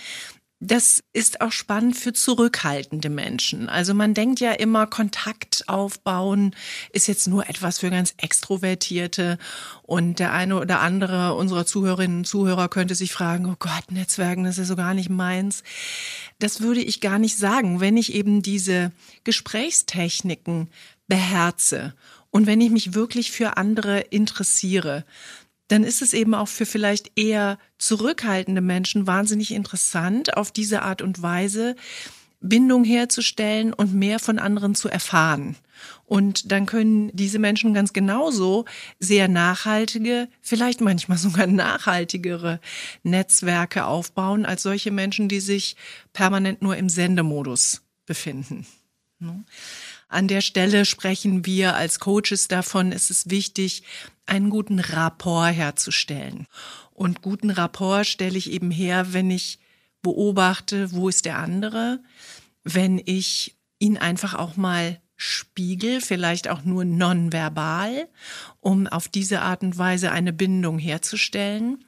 das 0.60 1.02
ist 1.12 1.42
auch 1.42 1.52
spannend 1.52 1.96
für 1.96 2.14
zurückhaltende 2.14 3.10
Menschen. 3.10 3.68
Also 3.68 3.92
man 3.92 4.14
denkt 4.14 4.40
ja 4.40 4.52
immer, 4.52 4.86
Kontakt 4.86 5.68
aufbauen 5.68 6.56
ist 6.92 7.08
jetzt 7.08 7.28
nur 7.28 7.48
etwas 7.50 7.80
für 7.80 7.90
ganz 7.90 8.14
Extrovertierte. 8.16 9.36
Und 9.82 10.18
der 10.18 10.32
eine 10.32 10.58
oder 10.58 10.80
andere 10.80 11.34
unserer 11.34 11.66
Zuhörerinnen 11.66 12.18
und 12.18 12.24
Zuhörer 12.24 12.68
könnte 12.68 12.94
sich 12.94 13.12
fragen, 13.12 13.46
oh 13.46 13.56
Gott, 13.58 13.90
Netzwerken, 13.90 14.44
das 14.44 14.56
ist 14.56 14.68
so 14.68 14.76
gar 14.76 14.94
nicht 14.94 15.10
meins. 15.10 15.62
Das 16.38 16.62
würde 16.62 16.80
ich 16.80 17.02
gar 17.02 17.18
nicht 17.18 17.36
sagen, 17.36 17.80
wenn 17.80 17.98
ich 17.98 18.14
eben 18.14 18.40
diese 18.40 18.92
Gesprächstechniken 19.24 20.70
beherze 21.06 21.94
und 22.30 22.46
wenn 22.46 22.62
ich 22.62 22.70
mich 22.70 22.94
wirklich 22.94 23.30
für 23.30 23.58
andere 23.58 24.00
interessiere 24.00 25.04
dann 25.68 25.84
ist 25.84 26.02
es 26.02 26.14
eben 26.14 26.34
auch 26.34 26.48
für 26.48 26.66
vielleicht 26.66 27.18
eher 27.18 27.58
zurückhaltende 27.78 28.60
Menschen 28.60 29.06
wahnsinnig 29.06 29.52
interessant, 29.52 30.36
auf 30.36 30.52
diese 30.52 30.82
Art 30.82 31.02
und 31.02 31.22
Weise 31.22 31.76
Bindung 32.40 32.84
herzustellen 32.84 33.72
und 33.72 33.94
mehr 33.94 34.18
von 34.18 34.38
anderen 34.38 34.74
zu 34.74 34.88
erfahren. 34.88 35.56
Und 36.04 36.52
dann 36.52 36.66
können 36.66 37.10
diese 37.14 37.38
Menschen 37.38 37.74
ganz 37.74 37.92
genauso 37.92 38.64
sehr 38.98 39.28
nachhaltige, 39.28 40.28
vielleicht 40.40 40.80
manchmal 40.80 41.18
sogar 41.18 41.46
nachhaltigere 41.46 42.60
Netzwerke 43.02 43.86
aufbauen 43.86 44.46
als 44.46 44.62
solche 44.62 44.90
Menschen, 44.90 45.28
die 45.28 45.40
sich 45.40 45.76
permanent 46.12 46.62
nur 46.62 46.76
im 46.76 46.88
Sendemodus 46.88 47.82
befinden. 48.04 48.66
An 50.08 50.28
der 50.28 50.42
Stelle 50.42 50.84
sprechen 50.84 51.46
wir 51.46 51.74
als 51.74 52.00
Coaches 52.00 52.48
davon, 52.48 52.92
es 52.92 53.10
ist 53.10 53.30
wichtig, 53.30 53.82
einen 54.26 54.50
guten 54.50 54.80
Rapport 54.80 55.54
herzustellen. 55.54 56.46
Und 56.92 57.22
guten 57.22 57.50
Rapport 57.50 58.06
stelle 58.06 58.36
ich 58.36 58.50
eben 58.50 58.70
her, 58.70 59.12
wenn 59.12 59.30
ich 59.30 59.58
beobachte, 60.02 60.92
wo 60.92 61.08
ist 61.08 61.24
der 61.24 61.38
andere, 61.38 62.00
wenn 62.64 63.00
ich 63.04 63.56
ihn 63.78 63.96
einfach 63.96 64.34
auch 64.34 64.56
mal 64.56 65.00
spiegel, 65.16 66.00
vielleicht 66.00 66.48
auch 66.48 66.62
nur 66.62 66.84
nonverbal, 66.84 68.08
um 68.60 68.86
auf 68.86 69.08
diese 69.08 69.40
Art 69.40 69.62
und 69.62 69.78
Weise 69.78 70.12
eine 70.12 70.32
Bindung 70.32 70.78
herzustellen, 70.78 71.84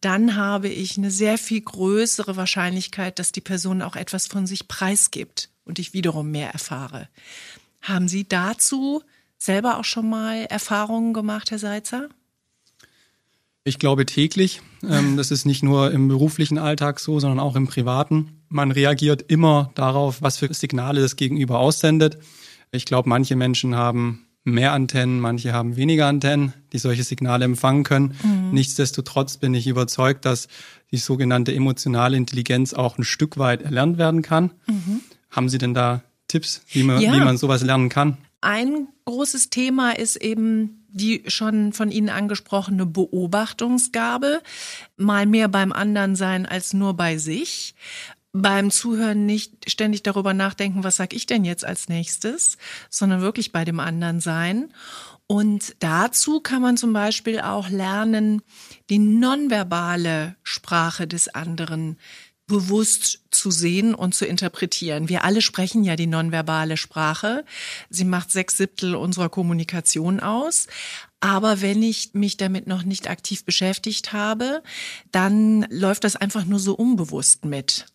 dann 0.00 0.36
habe 0.36 0.68
ich 0.68 0.96
eine 0.96 1.10
sehr 1.10 1.38
viel 1.38 1.60
größere 1.60 2.36
Wahrscheinlichkeit, 2.36 3.18
dass 3.18 3.32
die 3.32 3.40
Person 3.40 3.82
auch 3.82 3.96
etwas 3.96 4.26
von 4.26 4.46
sich 4.46 4.68
preisgibt 4.68 5.50
und 5.64 5.78
ich 5.78 5.92
wiederum 5.92 6.30
mehr 6.30 6.50
erfahre. 6.50 7.08
Haben 7.82 8.08
Sie 8.08 8.28
dazu 8.28 9.02
selber 9.44 9.78
auch 9.78 9.84
schon 9.84 10.08
mal 10.08 10.46
Erfahrungen 10.48 11.12
gemacht, 11.12 11.50
Herr 11.50 11.58
Seitzer? 11.58 12.08
Ich 13.64 13.78
glaube 13.78 14.06
täglich. 14.06 14.60
Ähm, 14.82 15.16
das 15.16 15.30
ist 15.30 15.44
nicht 15.44 15.62
nur 15.62 15.92
im 15.92 16.08
beruflichen 16.08 16.58
Alltag 16.58 16.98
so, 16.98 17.20
sondern 17.20 17.38
auch 17.38 17.54
im 17.54 17.68
privaten. 17.68 18.42
Man 18.48 18.72
reagiert 18.72 19.22
immer 19.22 19.70
darauf, 19.74 20.20
was 20.20 20.38
für 20.38 20.52
Signale 20.52 21.00
das 21.00 21.16
Gegenüber 21.16 21.58
aussendet. 21.60 22.18
Ich 22.72 22.86
glaube, 22.86 23.08
manche 23.08 23.36
Menschen 23.36 23.76
haben 23.76 24.26
mehr 24.44 24.72
Antennen, 24.72 25.20
manche 25.20 25.52
haben 25.52 25.76
weniger 25.76 26.08
Antennen, 26.08 26.52
die 26.72 26.78
solche 26.78 27.04
Signale 27.04 27.44
empfangen 27.44 27.84
können. 27.84 28.16
Mhm. 28.24 28.50
Nichtsdestotrotz 28.52 29.36
bin 29.36 29.54
ich 29.54 29.68
überzeugt, 29.68 30.24
dass 30.24 30.48
die 30.90 30.96
sogenannte 30.96 31.54
emotionale 31.54 32.16
Intelligenz 32.16 32.74
auch 32.74 32.98
ein 32.98 33.04
Stück 33.04 33.38
weit 33.38 33.62
erlernt 33.62 33.98
werden 33.98 34.22
kann. 34.22 34.50
Mhm. 34.66 35.00
Haben 35.30 35.48
Sie 35.48 35.58
denn 35.58 35.74
da 35.74 36.02
Tipps, 36.26 36.62
wie 36.72 36.82
man, 36.82 37.00
ja. 37.00 37.12
wie 37.12 37.20
man 37.20 37.36
sowas 37.36 37.62
lernen 37.62 37.88
kann? 37.88 38.18
Ein 38.42 38.88
großes 39.04 39.50
Thema 39.50 39.92
ist 39.92 40.16
eben 40.16 40.84
die 40.88 41.22
schon 41.28 41.72
von 41.72 41.90
Ihnen 41.90 42.10
angesprochene 42.10 42.84
Beobachtungsgabe. 42.86 44.42
Mal 44.96 45.26
mehr 45.26 45.48
beim 45.48 45.72
anderen 45.72 46.16
sein 46.16 46.44
als 46.44 46.74
nur 46.74 46.94
bei 46.94 47.16
sich. 47.16 47.74
Beim 48.32 48.70
Zuhören 48.70 49.26
nicht 49.26 49.70
ständig 49.70 50.02
darüber 50.02 50.34
nachdenken, 50.34 50.84
was 50.84 50.96
sag 50.96 51.12
ich 51.14 51.26
denn 51.26 51.44
jetzt 51.44 51.64
als 51.64 51.88
nächstes, 51.88 52.58
sondern 52.90 53.20
wirklich 53.20 53.52
bei 53.52 53.64
dem 53.64 53.78
anderen 53.78 54.20
sein. 54.20 54.72
Und 55.32 55.76
dazu 55.78 56.40
kann 56.40 56.60
man 56.60 56.76
zum 56.76 56.92
Beispiel 56.92 57.40
auch 57.40 57.70
lernen, 57.70 58.42
die 58.90 58.98
nonverbale 58.98 60.36
Sprache 60.42 61.06
des 61.08 61.34
anderen 61.34 61.96
bewusst 62.46 63.22
zu 63.30 63.50
sehen 63.50 63.94
und 63.94 64.14
zu 64.14 64.26
interpretieren. 64.26 65.08
Wir 65.08 65.24
alle 65.24 65.40
sprechen 65.40 65.84
ja 65.84 65.96
die 65.96 66.06
nonverbale 66.06 66.76
Sprache. 66.76 67.46
Sie 67.88 68.04
macht 68.04 68.30
sechs 68.30 68.58
Siebtel 68.58 68.94
unserer 68.94 69.30
Kommunikation 69.30 70.20
aus. 70.20 70.66
Aber 71.20 71.62
wenn 71.62 71.82
ich 71.82 72.12
mich 72.12 72.36
damit 72.36 72.66
noch 72.66 72.82
nicht 72.82 73.08
aktiv 73.08 73.46
beschäftigt 73.46 74.12
habe, 74.12 74.62
dann 75.12 75.66
läuft 75.70 76.04
das 76.04 76.14
einfach 76.14 76.44
nur 76.44 76.58
so 76.58 76.74
unbewusst 76.74 77.46
mit. 77.46 77.86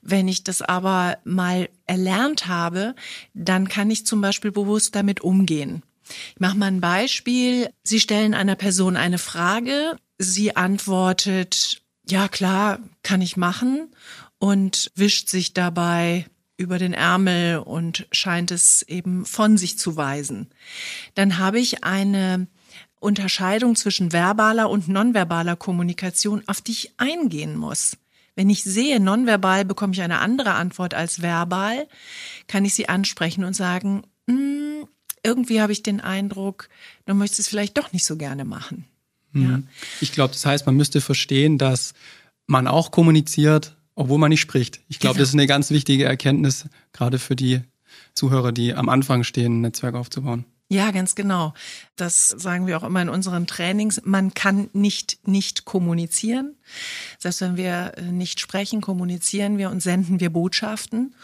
Wenn 0.00 0.26
ich 0.26 0.42
das 0.42 0.62
aber 0.62 1.18
mal 1.22 1.68
erlernt 1.86 2.48
habe, 2.48 2.96
dann 3.34 3.68
kann 3.68 3.88
ich 3.88 4.04
zum 4.04 4.20
Beispiel 4.20 4.50
bewusst 4.50 4.96
damit 4.96 5.20
umgehen. 5.20 5.84
Ich 6.34 6.40
mache 6.40 6.56
mal 6.56 6.66
ein 6.66 6.80
Beispiel. 6.80 7.70
Sie 7.82 8.00
stellen 8.00 8.34
einer 8.34 8.56
Person 8.56 8.96
eine 8.96 9.18
Frage, 9.18 9.96
sie 10.18 10.56
antwortet 10.56 11.82
ja 12.08 12.28
klar, 12.28 12.78
kann 13.02 13.20
ich 13.20 13.36
machen 13.36 13.94
und 14.38 14.90
wischt 14.94 15.28
sich 15.28 15.54
dabei 15.54 16.26
über 16.56 16.78
den 16.78 16.94
Ärmel 16.94 17.58
und 17.58 18.06
scheint 18.12 18.50
es 18.50 18.82
eben 18.82 19.24
von 19.24 19.56
sich 19.56 19.78
zu 19.78 19.96
weisen. 19.96 20.50
Dann 21.14 21.38
habe 21.38 21.58
ich 21.58 21.84
eine 21.84 22.46
Unterscheidung 23.00 23.74
zwischen 23.74 24.12
verbaler 24.12 24.70
und 24.70 24.88
nonverbaler 24.88 25.56
Kommunikation, 25.56 26.42
auf 26.46 26.60
die 26.60 26.72
ich 26.72 26.94
eingehen 26.98 27.56
muss. 27.56 27.96
Wenn 28.34 28.48
ich 28.48 28.64
sehe, 28.64 29.00
nonverbal 29.00 29.64
bekomme 29.64 29.92
ich 29.92 30.02
eine 30.02 30.20
andere 30.20 30.54
Antwort 30.54 30.94
als 30.94 31.20
verbal, 31.20 31.86
kann 32.46 32.64
ich 32.64 32.74
sie 32.74 32.88
ansprechen 32.88 33.44
und 33.44 33.54
sagen, 33.54 34.04
hm, 34.28 34.86
irgendwie 35.22 35.60
habe 35.60 35.72
ich 35.72 35.82
den 35.82 36.00
Eindruck, 36.00 36.68
du 37.06 37.14
möchtest 37.14 37.40
es 37.40 37.48
vielleicht 37.48 37.78
doch 37.78 37.92
nicht 37.92 38.04
so 38.04 38.16
gerne 38.16 38.44
machen. 38.44 38.84
Mhm. 39.32 39.42
Ja. 39.44 39.62
Ich 40.00 40.12
glaube, 40.12 40.32
das 40.32 40.44
heißt, 40.44 40.66
man 40.66 40.76
müsste 40.76 41.00
verstehen, 41.00 41.58
dass 41.58 41.94
man 42.46 42.66
auch 42.66 42.90
kommuniziert, 42.90 43.76
obwohl 43.94 44.18
man 44.18 44.30
nicht 44.30 44.40
spricht. 44.40 44.80
Ich 44.88 44.98
glaube, 44.98 45.14
genau. 45.14 45.22
das 45.22 45.30
ist 45.30 45.34
eine 45.34 45.46
ganz 45.46 45.70
wichtige 45.70 46.04
Erkenntnis, 46.04 46.66
gerade 46.92 47.18
für 47.18 47.36
die 47.36 47.60
Zuhörer, 48.14 48.52
die 48.52 48.74
am 48.74 48.88
Anfang 48.88 49.24
stehen, 49.24 49.58
ein 49.58 49.60
Netzwerk 49.62 49.94
aufzubauen. 49.94 50.44
Ja, 50.68 50.90
ganz 50.90 51.14
genau. 51.14 51.52
Das 51.96 52.28
sagen 52.28 52.66
wir 52.66 52.78
auch 52.78 52.82
immer 52.82 53.02
in 53.02 53.10
unseren 53.10 53.46
Trainings. 53.46 54.00
Man 54.04 54.32
kann 54.32 54.70
nicht 54.72 55.18
nicht 55.28 55.66
kommunizieren. 55.66 56.56
Das 57.16 57.26
heißt, 57.26 57.40
wenn 57.42 57.56
wir 57.58 57.92
nicht 58.10 58.40
sprechen, 58.40 58.80
kommunizieren 58.80 59.58
wir 59.58 59.68
und 59.68 59.82
senden 59.82 60.18
wir 60.18 60.30
Botschaften. 60.30 61.14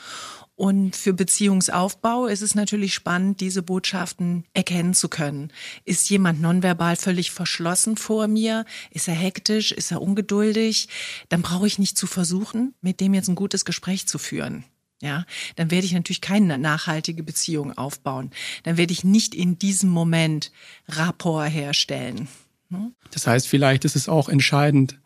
Und 0.59 0.97
für 0.97 1.13
Beziehungsaufbau 1.13 2.27
ist 2.27 2.43
es 2.43 2.57
natürlich 2.57 2.93
spannend, 2.93 3.41
diese 3.41 3.63
Botschaften 3.63 4.45
erkennen 4.55 4.93
zu 4.93 5.09
können. 5.09 5.53
Ist 5.85 6.11
jemand 6.11 6.41
nonverbal 6.41 6.97
völlig 6.97 7.31
verschlossen 7.31 7.97
vor 7.97 8.27
mir? 8.27 8.65
Ist 8.91 9.07
er 9.07 9.15
hektisch? 9.15 9.71
Ist 9.71 9.93
er 9.93 10.03
ungeduldig? 10.03 10.89
Dann 11.29 11.43
brauche 11.43 11.69
ich 11.69 11.79
nicht 11.79 11.97
zu 11.97 12.09
versuchen, 12.09 12.75
mit 12.81 12.99
dem 12.99 13.15
jetzt 13.15 13.29
ein 13.29 13.37
gutes 13.37 13.65
Gespräch 13.65 14.09
zu 14.09 14.19
führen. 14.19 14.65
Ja, 15.01 15.27
dann 15.55 15.71
werde 15.71 15.87
ich 15.87 15.93
natürlich 15.93 16.21
keine 16.21 16.59
nachhaltige 16.59 17.23
Beziehung 17.23 17.79
aufbauen. 17.79 18.33
Dann 18.65 18.77
werde 18.77 18.93
ich 18.93 19.05
nicht 19.05 19.37
in 19.37 19.61
diesem 19.61 19.91
Moment 19.91 20.51
Rapport 20.89 21.53
herstellen. 21.53 22.27
Hm? 22.71 22.97
Das 23.13 23.29
heißt, 23.29 23.47
vielleicht 23.47 23.85
ist 23.85 23.95
es 23.95 24.09
auch 24.09 24.29
entscheidend, 24.29 24.99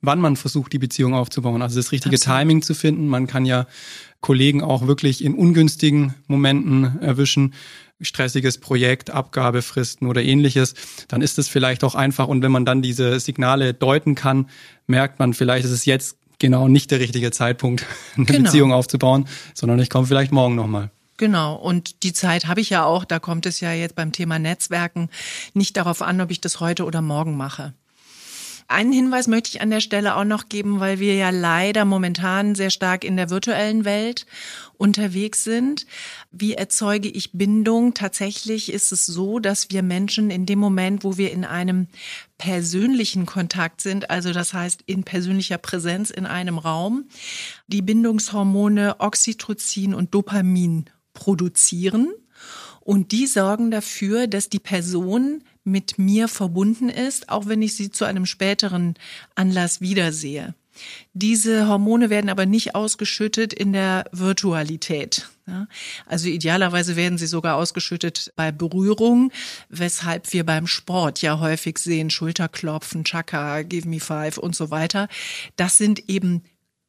wann 0.00 0.18
man 0.18 0.34
versucht, 0.34 0.72
die 0.72 0.78
Beziehung 0.78 1.14
aufzubauen. 1.14 1.62
Also 1.62 1.76
das 1.76 1.92
richtige 1.92 2.16
Absolut. 2.16 2.38
Timing 2.40 2.62
zu 2.62 2.74
finden. 2.74 3.06
Man 3.06 3.28
kann 3.28 3.46
ja 3.46 3.68
Kollegen 4.20 4.62
auch 4.62 4.86
wirklich 4.86 5.24
in 5.24 5.34
ungünstigen 5.34 6.14
Momenten 6.26 7.00
erwischen, 7.00 7.54
stressiges 8.00 8.58
Projekt, 8.58 9.10
Abgabefristen 9.10 10.06
oder 10.06 10.22
ähnliches, 10.22 10.74
dann 11.08 11.22
ist 11.22 11.38
es 11.38 11.48
vielleicht 11.48 11.84
auch 11.84 11.94
einfach. 11.94 12.28
Und 12.28 12.42
wenn 12.42 12.52
man 12.52 12.64
dann 12.64 12.82
diese 12.82 13.18
Signale 13.20 13.74
deuten 13.74 14.14
kann, 14.14 14.48
merkt 14.86 15.18
man, 15.18 15.34
vielleicht 15.34 15.64
ist 15.64 15.70
es 15.70 15.84
jetzt 15.84 16.18
genau 16.38 16.68
nicht 16.68 16.90
der 16.90 17.00
richtige 17.00 17.30
Zeitpunkt, 17.30 17.86
eine 18.16 18.26
genau. 18.26 18.44
Beziehung 18.44 18.72
aufzubauen, 18.72 19.26
sondern 19.54 19.78
ich 19.78 19.90
komme 19.90 20.06
vielleicht 20.06 20.32
morgen 20.32 20.54
nochmal. 20.54 20.90
Genau, 21.18 21.54
und 21.54 22.02
die 22.02 22.12
Zeit 22.12 22.46
habe 22.46 22.60
ich 22.60 22.68
ja 22.68 22.84
auch, 22.84 23.06
da 23.06 23.18
kommt 23.18 23.46
es 23.46 23.60
ja 23.60 23.72
jetzt 23.72 23.94
beim 23.94 24.12
Thema 24.12 24.38
Netzwerken 24.38 25.08
nicht 25.54 25.76
darauf 25.78 26.02
an, 26.02 26.20
ob 26.20 26.30
ich 26.30 26.42
das 26.42 26.60
heute 26.60 26.84
oder 26.84 27.00
morgen 27.00 27.38
mache. 27.38 27.72
Einen 28.68 28.92
Hinweis 28.92 29.28
möchte 29.28 29.50
ich 29.50 29.60
an 29.60 29.70
der 29.70 29.80
Stelle 29.80 30.16
auch 30.16 30.24
noch 30.24 30.48
geben, 30.48 30.80
weil 30.80 30.98
wir 30.98 31.14
ja 31.14 31.30
leider 31.30 31.84
momentan 31.84 32.56
sehr 32.56 32.70
stark 32.70 33.04
in 33.04 33.16
der 33.16 33.30
virtuellen 33.30 33.84
Welt 33.84 34.26
unterwegs 34.76 35.44
sind. 35.44 35.86
Wie 36.32 36.54
erzeuge 36.54 37.08
ich 37.08 37.32
Bindung? 37.32 37.94
Tatsächlich 37.94 38.72
ist 38.72 38.90
es 38.90 39.06
so, 39.06 39.38
dass 39.38 39.70
wir 39.70 39.82
Menschen 39.82 40.30
in 40.30 40.46
dem 40.46 40.58
Moment, 40.58 41.04
wo 41.04 41.16
wir 41.16 41.30
in 41.30 41.44
einem 41.44 41.86
persönlichen 42.38 43.24
Kontakt 43.24 43.80
sind, 43.80 44.10
also 44.10 44.32
das 44.32 44.52
heißt 44.52 44.82
in 44.86 45.04
persönlicher 45.04 45.58
Präsenz 45.58 46.10
in 46.10 46.26
einem 46.26 46.58
Raum, 46.58 47.08
die 47.68 47.82
Bindungshormone 47.82 48.96
Oxytocin 48.98 49.94
und 49.94 50.12
Dopamin 50.12 50.86
produzieren. 51.14 52.12
Und 52.80 53.12
die 53.12 53.26
sorgen 53.26 53.70
dafür, 53.70 54.26
dass 54.26 54.48
die 54.48 54.60
Person 54.60 55.42
mit 55.66 55.98
mir 55.98 56.28
verbunden 56.28 56.88
ist, 56.88 57.28
auch 57.28 57.46
wenn 57.46 57.60
ich 57.60 57.74
sie 57.74 57.90
zu 57.90 58.04
einem 58.04 58.24
späteren 58.24 58.94
Anlass 59.34 59.80
wiedersehe. 59.80 60.54
Diese 61.14 61.68
Hormone 61.68 62.10
werden 62.10 62.30
aber 62.30 62.46
nicht 62.46 62.74
ausgeschüttet 62.74 63.52
in 63.52 63.72
der 63.72 64.04
Virtualität. 64.12 65.28
Also 66.06 66.28
idealerweise 66.28 66.96
werden 66.96 67.18
sie 67.18 67.26
sogar 67.26 67.56
ausgeschüttet 67.56 68.32
bei 68.36 68.52
Berührung, 68.52 69.32
weshalb 69.68 70.32
wir 70.32 70.44
beim 70.44 70.66
Sport 70.66 71.22
ja 71.22 71.38
häufig 71.38 71.78
sehen, 71.78 72.10
Schulterklopfen, 72.10 73.04
Chaka, 73.04 73.62
Give 73.62 73.88
Me 73.88 74.00
Five 74.00 74.38
und 74.38 74.54
so 74.54 74.70
weiter. 74.70 75.08
Das 75.56 75.78
sind 75.78 76.08
eben 76.08 76.42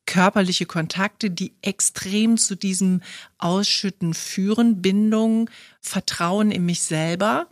körperliche 0.05 0.65
Kontakte, 0.65 1.29
die 1.29 1.53
extrem 1.61 2.37
zu 2.37 2.55
diesem 2.55 3.01
Ausschütten 3.37 4.13
führen, 4.13 4.81
Bindung, 4.81 5.49
Vertrauen 5.81 6.49
in 6.49 6.65
mich 6.65 6.81
selber. 6.81 7.47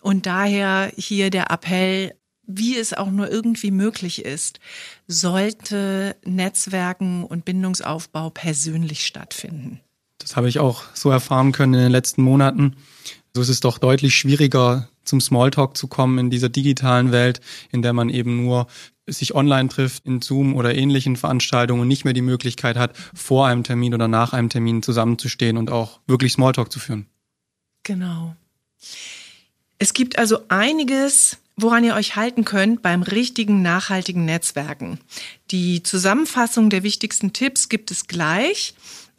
Und 0.00 0.26
daher 0.26 0.92
hier 0.96 1.30
der 1.30 1.50
Appell, 1.50 2.14
wie 2.46 2.76
es 2.76 2.94
auch 2.94 3.10
nur 3.10 3.30
irgendwie 3.30 3.70
möglich 3.70 4.24
ist, 4.24 4.60
sollte 5.06 6.16
Netzwerken 6.24 7.24
und 7.24 7.44
Bindungsaufbau 7.44 8.30
persönlich 8.30 9.06
stattfinden. 9.06 9.80
Das 10.18 10.36
habe 10.36 10.48
ich 10.48 10.58
auch 10.58 10.82
so 10.94 11.10
erfahren 11.10 11.52
können 11.52 11.74
in 11.74 11.80
den 11.80 11.92
letzten 11.92 12.22
Monaten. 12.22 12.76
So 13.34 13.42
ist 13.42 13.48
es 13.48 13.60
doch 13.60 13.78
deutlich 13.78 14.14
schwieriger, 14.14 14.88
zum 15.04 15.20
Smalltalk 15.20 15.76
zu 15.76 15.86
kommen 15.88 16.18
in 16.18 16.30
dieser 16.30 16.48
digitalen 16.48 17.12
Welt, 17.12 17.40
in 17.70 17.82
der 17.82 17.92
man 17.92 18.08
eben 18.08 18.44
nur 18.44 18.66
sich 19.06 19.34
online 19.34 19.68
trifft, 19.68 20.04
in 20.06 20.20
Zoom 20.20 20.54
oder 20.54 20.74
ähnlichen 20.74 21.16
Veranstaltungen 21.16 21.82
und 21.82 21.88
nicht 21.88 22.04
mehr 22.04 22.12
die 22.12 22.20
Möglichkeit 22.20 22.76
hat, 22.76 22.96
vor 23.14 23.46
einem 23.46 23.64
Termin 23.64 23.94
oder 23.94 24.08
nach 24.08 24.32
einem 24.32 24.50
Termin 24.50 24.82
zusammenzustehen 24.82 25.56
und 25.56 25.70
auch 25.70 26.00
wirklich 26.06 26.32
Smalltalk 26.32 26.70
zu 26.70 26.78
führen. 26.78 27.06
Genau. 27.84 28.36
Es 29.78 29.94
gibt 29.94 30.18
also 30.18 30.40
einiges, 30.48 31.38
woran 31.56 31.84
ihr 31.84 31.94
euch 31.94 32.16
halten 32.16 32.44
könnt 32.44 32.82
beim 32.82 33.02
richtigen 33.02 33.62
nachhaltigen 33.62 34.24
Netzwerken. 34.24 34.98
Die 35.50 35.82
Zusammenfassung 35.82 36.70
der 36.70 36.82
wichtigsten 36.82 37.32
Tipps 37.32 37.68
gibt 37.68 37.90
es 37.90 38.06
gleich. 38.06 38.74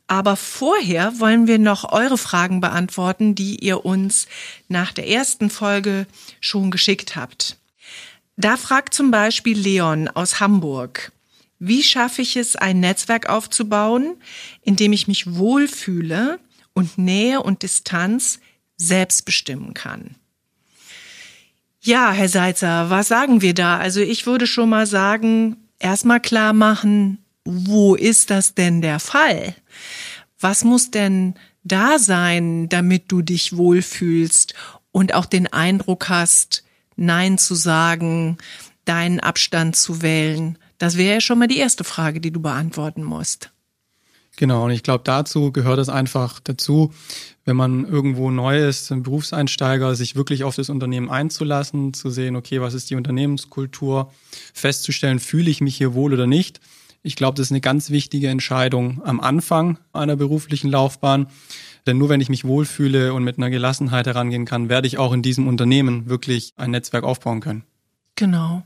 Aber 0.08 0.36
vorher 0.36 1.20
wollen 1.20 1.46
wir 1.46 1.60
noch 1.60 1.92
eure 1.92 2.18
Fragen 2.18 2.62
beantworten, 2.62 3.36
die 3.36 3.64
ihr 3.64 3.86
uns 3.86 4.28
nach 4.68 4.92
der 4.92 5.08
ersten 5.08 5.52
Folge 5.52 6.08
schon 6.42 6.72
geschickt 6.72 7.16
habt. 7.16 7.58
Da 8.36 8.58
fragt 8.58 8.96
zum 8.96 9.12
Beispiel 9.12 9.56
Leon 9.56 10.08
aus 10.08 10.40
Hamburg, 10.40 11.12
wie 11.60 11.84
schaffe 11.84 12.24
ich 12.24 12.38
es, 12.38 12.56
ein 12.56 12.80
Netzwerk 12.80 13.30
aufzubauen, 13.30 14.16
in 14.64 14.78
dem 14.78 14.94
ich 14.94 15.08
mich 15.08 15.36
wohlfühle 15.36 16.40
und 16.74 16.98
Nähe 16.98 17.44
und 17.44 17.62
Distanz 17.62 18.40
selbst 18.78 19.26
bestimmen 19.26 19.76
kann? 19.76 20.16
Ja, 21.82 22.12
Herr 22.12 22.28
Seitzer, 22.28 22.90
was 22.90 23.08
sagen 23.08 23.42
wir 23.42 23.54
da? 23.54 23.78
Also 23.78 24.02
ich 24.02 24.26
würde 24.26 24.48
schon 24.48 24.70
mal 24.70 24.86
sagen, 24.86 25.56
erstmal 25.80 26.20
klar 26.20 26.52
machen, 26.52 27.20
wo 27.46 27.96
ist 27.96 28.30
das 28.30 28.54
denn 28.54 28.82
der 28.82 29.00
Fall? 29.00 29.56
Was 30.40 30.66
muss 30.66 30.92
denn 30.92 31.36
da 31.64 31.98
sein, 31.98 32.68
damit 32.68 33.12
du 33.12 33.22
dich 33.22 33.56
wohlfühlst 33.56 34.54
und 34.92 35.14
auch 35.14 35.26
den 35.26 35.48
Eindruck 35.48 36.10
hast, 36.10 36.66
Nein 36.98 37.38
zu 37.38 37.56
sagen, 37.56 38.38
deinen 38.84 39.22
Abstand 39.22 39.78
zu 39.78 40.02
wählen? 40.02 40.58
Das 40.80 40.98
wäre 40.98 41.16
ja 41.16 41.22
schon 41.22 41.40
mal 41.40 41.48
die 41.48 41.60
erste 41.60 41.86
Frage, 41.86 42.20
die 42.20 42.32
du 42.32 42.42
beantworten 42.42 43.04
musst. 43.04 43.52
Genau, 44.40 44.64
und 44.64 44.72
ich 44.72 44.84
glaube, 44.84 45.02
dazu 45.04 45.52
gehört 45.52 45.80
es 45.80 45.90
einfach 45.90 46.40
dazu, 46.40 46.94
wenn 47.44 47.58
man 47.58 47.84
irgendwo 47.84 48.32
neu 48.32 48.66
ist, 48.66 48.90
ein 48.90 49.04
Berufseinsteiger, 49.04 49.94
sich 49.96 50.16
wirklich 50.16 50.46
auf 50.46 50.56
das 50.56 50.70
Unternehmen 50.70 51.10
einzulassen, 51.10 51.94
zu 51.94 52.10
sehen, 52.10 52.38
okay, 52.38 52.62
was 52.62 52.74
ist 52.74 52.90
die 52.90 52.96
Unternehmenskultur, 52.96 54.14
festzustellen, 54.54 55.20
fühle 55.20 55.52
ich 55.52 55.60
mich 55.60 55.76
hier 55.76 55.94
wohl 55.94 56.14
oder 56.14 56.26
nicht. 56.26 56.62
Ich 57.04 57.18
glaube, 57.18 57.36
das 57.36 57.48
ist 57.48 57.52
eine 57.52 57.60
ganz 57.60 57.90
wichtige 57.90 58.30
Entscheidung 58.30 59.02
am 59.04 59.20
Anfang 59.20 59.78
einer 59.92 60.16
beruflichen 60.16 60.70
Laufbahn. 60.70 61.28
Denn 61.86 61.98
nur 61.98 62.08
wenn 62.08 62.22
ich 62.22 62.30
mich 62.30 62.46
wohlfühle 62.46 63.14
und 63.14 63.26
mit 63.26 63.40
einer 63.40 63.50
Gelassenheit 63.50 64.08
herangehen 64.08 64.46
kann, 64.46 64.70
werde 64.70 64.88
ich 64.88 64.98
auch 64.98 65.12
in 65.12 65.22
diesem 65.22 65.50
Unternehmen 65.50 66.08
wirklich 66.08 66.54
ein 66.56 66.72
Netzwerk 66.72 67.04
aufbauen 67.04 67.42
können. 67.42 67.66
Genau. 68.20 68.64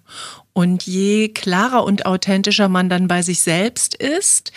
Und 0.54 0.82
je 0.88 1.30
klarer 1.30 1.84
und 1.84 2.08
authentischer 2.08 2.70
man 2.70 2.90
dann 2.90 3.08
bei 3.08 3.22
sich 3.22 3.44
selbst 3.44 3.94
ist, 3.94 4.52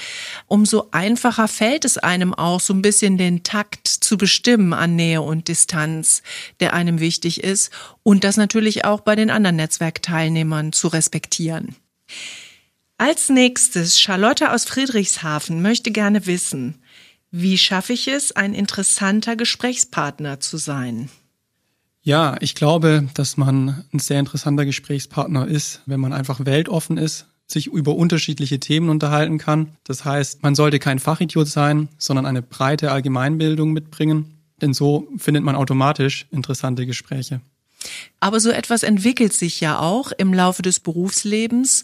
umso 0.47 0.89
einfacher 0.91 1.49
fällt 1.49 1.85
es 1.85 1.99
einem 1.99 2.33
auch, 2.33 2.61
so 2.61 2.73
ein 2.73 2.81
bisschen 2.81 3.19
den 3.19 3.43
Takt 3.43 3.89
zu 3.89 4.17
bestimmen 4.17 4.73
an 4.73 4.97
Nähe 4.97 5.21
und 5.21 5.49
Distanz, 5.49 6.23
der 6.61 6.73
einem 6.73 6.99
wichtig 6.99 7.45
ist 7.45 7.71
und 8.05 8.25
das 8.25 8.39
natürlich 8.39 8.87
auch 8.87 9.03
bei 9.03 9.17
den 9.17 9.29
anderen 9.29 9.57
Netzwerkteilnehmern 9.57 10.73
zu 10.73 10.89
respektieren. 10.89 11.77
Als 12.97 13.29
nächstes, 13.29 14.01
Charlotte 14.01 14.51
aus 14.51 14.65
Friedrichshafen 14.65 15.61
möchte 15.61 15.91
gerne 15.91 16.25
wissen, 16.25 16.83
wie 17.31 17.59
schaffe 17.59 17.93
ich 17.93 18.09
es, 18.09 18.33
ein 18.33 18.55
interessanter 18.55 19.37
Gesprächspartner 19.37 20.41
zu 20.41 20.57
sein? 20.57 21.11
Ja, 22.07 22.37
ich 22.39 22.55
glaube, 22.55 23.09
dass 23.15 23.37
man 23.37 23.83
ein 23.93 23.99
sehr 23.99 24.21
interessanter 24.21 24.65
Gesprächspartner 24.65 25.49
ist, 25.49 25.81
wenn 25.87 25.99
man 25.99 26.13
einfach 26.13 26.47
weltoffen 26.47 26.99
ist, 26.99 27.27
sich 27.49 27.67
über 27.67 27.97
unterschiedliche 27.97 28.61
Themen 28.61 28.91
unterhalten 28.91 29.39
kann. 29.39 29.73
Das 29.83 30.05
heißt, 30.05 30.41
man 30.45 30.55
sollte 30.55 30.79
kein 30.79 31.01
Fachidiot 31.01 31.49
sein, 31.49 31.89
sondern 31.99 32.25
eine 32.25 32.43
breite 32.43 32.93
Allgemeinbildung 32.93 33.73
mitbringen, 33.73 34.39
denn 34.61 34.73
so 34.73 35.09
findet 35.17 35.43
man 35.43 35.57
automatisch 35.57 36.29
interessante 36.31 36.87
Gespräche. 36.87 37.41
Aber 38.21 38.39
so 38.39 38.51
etwas 38.51 38.85
entwickelt 38.85 39.33
sich 39.33 39.61
ja 39.61 39.81
auch 39.81 40.13
im 40.13 40.33
Laufe 40.33 40.63
des 40.63 40.79
Berufslebens 40.79 41.83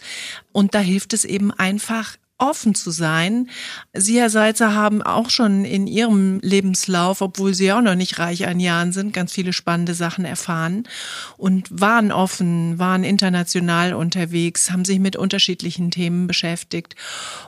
und 0.52 0.76
da 0.76 0.78
hilft 0.78 1.14
es 1.14 1.24
eben 1.24 1.50
einfach 1.50 2.16
offen 2.42 2.74
zu 2.74 2.90
sein. 2.90 3.48
Sie, 3.92 4.18
Herr 4.18 4.28
Seitzer, 4.28 4.74
haben 4.74 5.00
auch 5.00 5.30
schon 5.30 5.64
in 5.64 5.86
Ihrem 5.86 6.40
Lebenslauf, 6.40 7.20
obwohl 7.20 7.54
Sie 7.54 7.72
auch 7.72 7.80
noch 7.80 7.94
nicht 7.94 8.18
reich 8.18 8.46
an 8.46 8.58
Jahren 8.58 8.92
sind, 8.92 9.12
ganz 9.12 9.32
viele 9.32 9.52
spannende 9.52 9.94
Sachen 9.94 10.24
erfahren 10.24 10.88
und 11.36 11.68
waren 11.70 12.10
offen, 12.10 12.78
waren 12.78 13.04
international 13.04 13.94
unterwegs, 13.94 14.72
haben 14.72 14.84
sich 14.84 14.98
mit 14.98 15.14
unterschiedlichen 15.14 15.90
Themen 15.92 16.26
beschäftigt. 16.26 16.96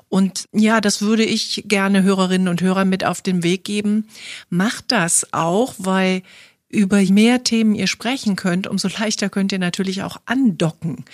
Und 0.09 0.48
ja, 0.52 0.80
das 0.80 1.02
würde 1.02 1.24
ich 1.24 1.64
gerne 1.66 2.04
Hörerinnen 2.04 2.48
und 2.48 2.62
Hörern 2.62 2.88
mit 2.88 3.04
auf 3.04 3.20
den 3.20 3.42
Weg 3.42 3.64
geben. 3.64 4.07
Macht 4.48 4.92
das 4.92 5.33
auch, 5.33 5.74
weil 5.78 6.22
über 6.68 7.00
mehr 7.02 7.42
Themen 7.42 7.74
ihr 7.74 7.88
sprechen 7.88 8.37
könnt, 8.37 8.68
umso 8.68 8.88
leichter 8.98 9.28
könnt 9.28 9.50
ihr 9.50 9.59
natürlich 9.59 10.04
auch 10.04 10.18
andocken 10.24 11.04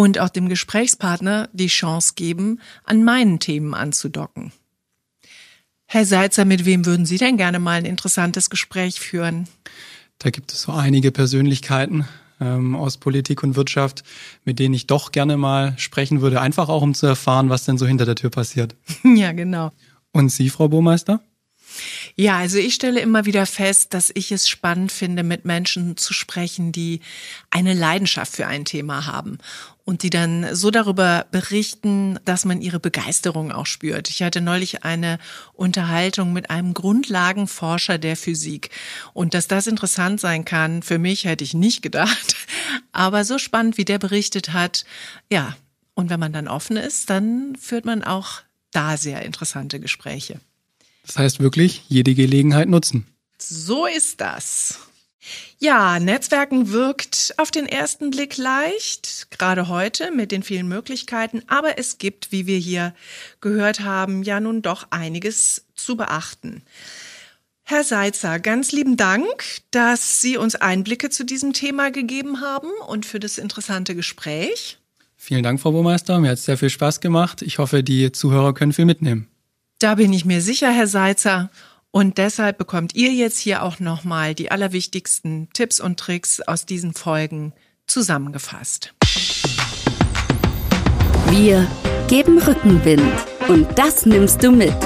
und 0.00 0.18
auch 0.18 0.30
dem 0.30 0.48
Gesprächspartner 0.48 1.50
die 1.52 1.66
Chance 1.66 2.14
geben, 2.16 2.58
an 2.84 3.04
meinen 3.04 3.38
Themen 3.38 3.74
anzudocken. 3.74 4.50
Herr 5.84 6.06
Seitzer, 6.06 6.46
mit 6.46 6.64
wem 6.64 6.86
würden 6.86 7.04
Sie 7.04 7.18
denn 7.18 7.36
gerne 7.36 7.58
mal 7.58 7.72
ein 7.72 7.84
interessantes 7.84 8.48
Gespräch 8.48 8.98
führen? 8.98 9.46
Da 10.18 10.30
gibt 10.30 10.54
es 10.54 10.62
so 10.62 10.72
einige 10.72 11.12
Persönlichkeiten 11.12 12.06
ähm, 12.40 12.76
aus 12.76 12.96
Politik 12.96 13.42
und 13.42 13.56
Wirtschaft, 13.56 14.02
mit 14.46 14.58
denen 14.58 14.72
ich 14.72 14.86
doch 14.86 15.12
gerne 15.12 15.36
mal 15.36 15.74
sprechen 15.76 16.22
würde, 16.22 16.40
einfach 16.40 16.70
auch 16.70 16.80
um 16.80 16.94
zu 16.94 17.06
erfahren, 17.06 17.50
was 17.50 17.66
denn 17.66 17.76
so 17.76 17.86
hinter 17.86 18.06
der 18.06 18.16
Tür 18.16 18.30
passiert. 18.30 18.76
Ja, 19.04 19.32
genau. 19.32 19.70
Und 20.12 20.30
Sie, 20.30 20.48
Frau 20.48 20.68
Burmeister? 20.68 21.20
Ja, 22.16 22.38
also 22.38 22.58
ich 22.58 22.74
stelle 22.74 23.00
immer 23.00 23.24
wieder 23.24 23.46
fest, 23.46 23.94
dass 23.94 24.10
ich 24.14 24.32
es 24.32 24.48
spannend 24.48 24.92
finde, 24.92 25.22
mit 25.22 25.44
Menschen 25.44 25.96
zu 25.96 26.12
sprechen, 26.12 26.72
die 26.72 27.00
eine 27.50 27.74
Leidenschaft 27.74 28.32
für 28.34 28.46
ein 28.46 28.64
Thema 28.64 29.06
haben 29.06 29.38
und 29.84 30.02
die 30.02 30.10
dann 30.10 30.54
so 30.54 30.70
darüber 30.70 31.26
berichten, 31.32 32.18
dass 32.24 32.44
man 32.44 32.60
ihre 32.60 32.78
Begeisterung 32.78 33.50
auch 33.50 33.66
spürt. 33.66 34.08
Ich 34.08 34.22
hatte 34.22 34.40
neulich 34.40 34.84
eine 34.84 35.18
Unterhaltung 35.52 36.32
mit 36.32 36.48
einem 36.50 36.74
Grundlagenforscher 36.74 37.98
der 37.98 38.16
Physik 38.16 38.70
und 39.14 39.34
dass 39.34 39.48
das 39.48 39.66
interessant 39.66 40.20
sein 40.20 40.44
kann, 40.44 40.82
für 40.82 40.98
mich 40.98 41.24
hätte 41.24 41.42
ich 41.42 41.54
nicht 41.54 41.82
gedacht, 41.82 42.36
aber 42.92 43.24
so 43.24 43.38
spannend, 43.38 43.78
wie 43.78 43.84
der 43.84 43.98
berichtet 43.98 44.52
hat, 44.52 44.84
ja. 45.30 45.56
Und 45.94 46.08
wenn 46.08 46.20
man 46.20 46.32
dann 46.32 46.48
offen 46.48 46.76
ist, 46.76 47.10
dann 47.10 47.56
führt 47.56 47.84
man 47.84 48.04
auch 48.04 48.42
da 48.70 48.96
sehr 48.96 49.22
interessante 49.22 49.80
Gespräche. 49.80 50.40
Das 51.06 51.18
heißt 51.18 51.40
wirklich, 51.40 51.82
jede 51.88 52.14
Gelegenheit 52.14 52.68
nutzen. 52.68 53.06
So 53.38 53.86
ist 53.86 54.20
das. 54.20 54.78
Ja, 55.58 55.98
Netzwerken 56.00 56.72
wirkt 56.72 57.34
auf 57.36 57.50
den 57.50 57.66
ersten 57.66 58.10
Blick 58.10 58.38
leicht, 58.38 59.30
gerade 59.30 59.68
heute 59.68 60.10
mit 60.10 60.32
den 60.32 60.42
vielen 60.42 60.68
Möglichkeiten, 60.68 61.42
aber 61.46 61.78
es 61.78 61.98
gibt, 61.98 62.32
wie 62.32 62.46
wir 62.46 62.58
hier 62.58 62.94
gehört 63.40 63.80
haben, 63.80 64.22
ja 64.22 64.40
nun 64.40 64.62
doch 64.62 64.86
einiges 64.90 65.66
zu 65.74 65.96
beachten. 65.96 66.62
Herr 67.62 67.84
Seitzer, 67.84 68.40
ganz 68.40 68.72
lieben 68.72 68.96
Dank, 68.96 69.60
dass 69.70 70.20
Sie 70.20 70.36
uns 70.36 70.56
Einblicke 70.56 71.10
zu 71.10 71.24
diesem 71.24 71.52
Thema 71.52 71.90
gegeben 71.90 72.40
haben 72.40 72.70
und 72.88 73.06
für 73.06 73.20
das 73.20 73.38
interessante 73.38 73.94
Gespräch. 73.94 74.78
Vielen 75.16 75.42
Dank, 75.42 75.60
Frau 75.60 75.70
Burmeister. 75.70 76.18
Mir 76.18 76.30
hat 76.30 76.38
es 76.38 76.46
sehr 76.46 76.58
viel 76.58 76.70
Spaß 76.70 77.00
gemacht. 77.00 77.42
Ich 77.42 77.58
hoffe, 77.58 77.84
die 77.84 78.10
Zuhörer 78.10 78.54
können 78.54 78.72
viel 78.72 78.86
mitnehmen. 78.86 79.29
Da 79.80 79.94
bin 79.94 80.12
ich 80.12 80.26
mir 80.26 80.42
sicher, 80.42 80.70
Herr 80.70 80.86
Seitzer. 80.86 81.48
Und 81.90 82.18
deshalb 82.18 82.58
bekommt 82.58 82.94
ihr 82.94 83.14
jetzt 83.14 83.38
hier 83.38 83.62
auch 83.62 83.80
nochmal 83.80 84.34
die 84.34 84.50
allerwichtigsten 84.50 85.48
Tipps 85.54 85.80
und 85.80 85.98
Tricks 85.98 86.42
aus 86.42 86.66
diesen 86.66 86.92
Folgen 86.92 87.54
zusammengefasst. 87.86 88.92
Wir 91.30 91.66
geben 92.08 92.38
Rückenwind. 92.42 93.10
Und 93.48 93.66
das 93.78 94.04
nimmst 94.04 94.42
du 94.42 94.52
mit. 94.52 94.76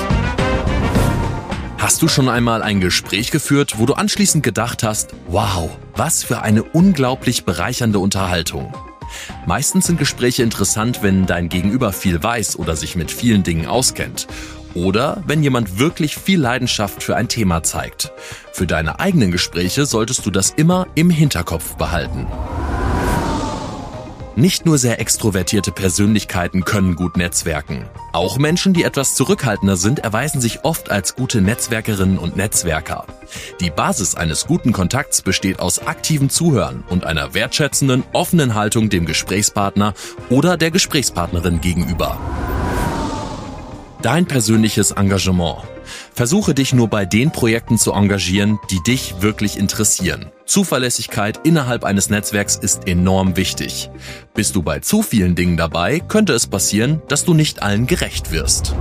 Hast 1.78 2.00
du 2.00 2.06
schon 2.06 2.28
einmal 2.28 2.62
ein 2.62 2.80
Gespräch 2.80 3.32
geführt, 3.32 3.80
wo 3.80 3.86
du 3.86 3.94
anschließend 3.94 4.44
gedacht 4.44 4.84
hast, 4.84 5.10
wow, 5.26 5.76
was 5.96 6.22
für 6.22 6.40
eine 6.42 6.62
unglaublich 6.62 7.44
bereichernde 7.44 7.98
Unterhaltung? 7.98 8.72
Meistens 9.44 9.86
sind 9.86 9.98
Gespräche 9.98 10.44
interessant, 10.44 11.02
wenn 11.02 11.26
dein 11.26 11.48
Gegenüber 11.48 11.92
viel 11.92 12.22
weiß 12.22 12.60
oder 12.60 12.76
sich 12.76 12.94
mit 12.94 13.10
vielen 13.10 13.42
Dingen 13.42 13.66
auskennt. 13.66 14.28
Oder 14.74 15.22
wenn 15.26 15.42
jemand 15.42 15.78
wirklich 15.78 16.16
viel 16.16 16.40
Leidenschaft 16.40 17.02
für 17.02 17.16
ein 17.16 17.28
Thema 17.28 17.62
zeigt. 17.62 18.12
Für 18.52 18.66
deine 18.66 19.00
eigenen 19.00 19.30
Gespräche 19.30 19.86
solltest 19.86 20.26
du 20.26 20.30
das 20.30 20.50
immer 20.50 20.86
im 20.94 21.10
Hinterkopf 21.10 21.76
behalten. 21.76 22.26
Nicht 24.36 24.66
nur 24.66 24.78
sehr 24.78 24.98
extrovertierte 24.98 25.70
Persönlichkeiten 25.70 26.64
können 26.64 26.96
gut 26.96 27.16
netzwerken. 27.16 27.84
Auch 28.12 28.36
Menschen, 28.36 28.72
die 28.72 28.82
etwas 28.82 29.14
zurückhaltender 29.14 29.76
sind, 29.76 30.00
erweisen 30.00 30.40
sich 30.40 30.64
oft 30.64 30.90
als 30.90 31.14
gute 31.14 31.40
Netzwerkerinnen 31.40 32.18
und 32.18 32.36
Netzwerker. 32.36 33.06
Die 33.60 33.70
Basis 33.70 34.16
eines 34.16 34.48
guten 34.48 34.72
Kontakts 34.72 35.22
besteht 35.22 35.60
aus 35.60 35.86
aktivem 35.86 36.30
Zuhören 36.30 36.82
und 36.88 37.04
einer 37.04 37.32
wertschätzenden, 37.34 38.02
offenen 38.12 38.56
Haltung 38.56 38.90
dem 38.90 39.06
Gesprächspartner 39.06 39.94
oder 40.30 40.56
der 40.56 40.72
Gesprächspartnerin 40.72 41.60
gegenüber. 41.60 42.18
Dein 44.04 44.26
persönliches 44.26 44.90
Engagement. 44.90 45.62
Versuche 46.12 46.52
dich 46.52 46.74
nur 46.74 46.88
bei 46.88 47.06
den 47.06 47.30
Projekten 47.30 47.78
zu 47.78 47.92
engagieren, 47.92 48.58
die 48.70 48.82
dich 48.82 49.22
wirklich 49.22 49.58
interessieren. 49.58 50.26
Zuverlässigkeit 50.44 51.40
innerhalb 51.44 51.84
eines 51.84 52.10
Netzwerks 52.10 52.56
ist 52.56 52.86
enorm 52.86 53.38
wichtig. 53.38 53.88
Bist 54.34 54.56
du 54.56 54.62
bei 54.62 54.80
zu 54.80 55.00
vielen 55.00 55.36
Dingen 55.36 55.56
dabei, 55.56 56.00
könnte 56.00 56.34
es 56.34 56.46
passieren, 56.46 57.00
dass 57.08 57.24
du 57.24 57.32
nicht 57.32 57.62
allen 57.62 57.86
gerecht 57.86 58.30
wirst. 58.30 58.74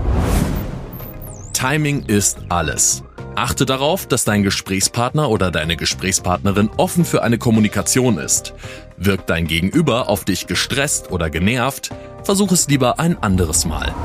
Timing 1.54 2.04
ist 2.08 2.40
alles. 2.50 3.06
Achte 3.36 3.66
darauf, 3.66 4.06
dass 4.06 4.26
dein 4.26 4.44
Gesprächspartner 4.44 5.30
oder 5.30 5.52
deine 5.52 5.78
Gesprächspartnerin 5.78 6.70
offen 6.76 7.06
für 7.06 7.24
eine 7.24 7.38
Kommunikation 7.38 8.18
ist. 8.18 8.54
Wirkt 8.98 9.30
dein 9.30 9.48
Gegenüber 9.48 10.10
auf 10.10 10.26
dich 10.26 10.48
gestresst 10.48 11.12
oder 11.12 11.30
genervt, 11.30 11.92
versuch 12.26 12.52
es 12.52 12.68
lieber 12.68 13.00
ein 13.00 13.24
anderes 13.24 13.64
Mal. 13.64 13.96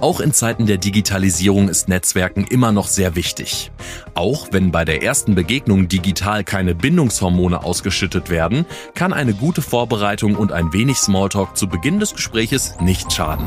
Auch 0.00 0.20
in 0.20 0.32
Zeiten 0.32 0.66
der 0.66 0.78
Digitalisierung 0.78 1.68
ist 1.68 1.88
Netzwerken 1.88 2.44
immer 2.44 2.70
noch 2.70 2.86
sehr 2.86 3.16
wichtig. 3.16 3.72
Auch 4.14 4.48
wenn 4.52 4.70
bei 4.70 4.84
der 4.84 5.02
ersten 5.02 5.34
Begegnung 5.34 5.88
digital 5.88 6.44
keine 6.44 6.76
Bindungshormone 6.76 7.64
ausgeschüttet 7.64 8.30
werden, 8.30 8.64
kann 8.94 9.12
eine 9.12 9.34
gute 9.34 9.60
Vorbereitung 9.60 10.36
und 10.36 10.52
ein 10.52 10.72
wenig 10.72 10.98
Smalltalk 10.98 11.56
zu 11.56 11.66
Beginn 11.66 11.98
des 11.98 12.14
Gespräches 12.14 12.76
nicht 12.80 13.12
schaden. 13.12 13.46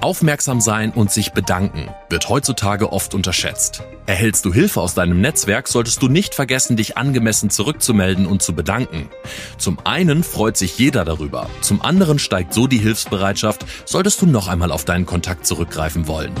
Aufmerksam 0.00 0.60
sein 0.60 0.92
und 0.92 1.10
sich 1.10 1.32
bedanken 1.32 1.88
wird 2.08 2.28
heutzutage 2.28 2.92
oft 2.92 3.14
unterschätzt. 3.14 3.82
Erhältst 4.06 4.44
du 4.44 4.52
Hilfe 4.52 4.80
aus 4.80 4.94
deinem 4.94 5.20
Netzwerk, 5.20 5.68
solltest 5.68 6.00
du 6.02 6.08
nicht 6.08 6.34
vergessen, 6.34 6.76
dich 6.76 6.96
angemessen 6.96 7.50
zurückzumelden 7.50 8.26
und 8.26 8.40
zu 8.42 8.54
bedanken. 8.54 9.10
Zum 9.58 9.78
einen 9.84 10.24
freut 10.24 10.56
sich 10.56 10.78
jeder 10.78 11.04
darüber, 11.04 11.50
zum 11.60 11.82
anderen 11.82 12.18
steigt 12.18 12.54
so 12.54 12.66
die 12.66 12.78
Hilfsbereitschaft, 12.78 13.66
solltest 13.84 14.22
du 14.22 14.26
noch 14.26 14.48
einmal 14.48 14.72
auf 14.72 14.84
deinen 14.84 15.06
Kontakt 15.06 15.46
zurückgreifen 15.46 16.08
wollen. 16.08 16.32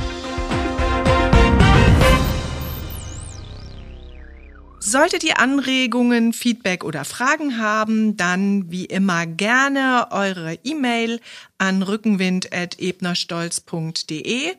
Solltet 4.82 5.24
ihr 5.24 5.38
Anregungen, 5.38 6.32
Feedback 6.32 6.84
oder 6.84 7.04
Fragen 7.04 7.58
haben, 7.58 8.16
dann 8.16 8.70
wie 8.70 8.86
immer 8.86 9.26
gerne 9.26 10.08
eure 10.10 10.54
E-Mail 10.64 11.20
an 11.58 11.82
rückenwind.ebnerstolz.de. 11.82 14.54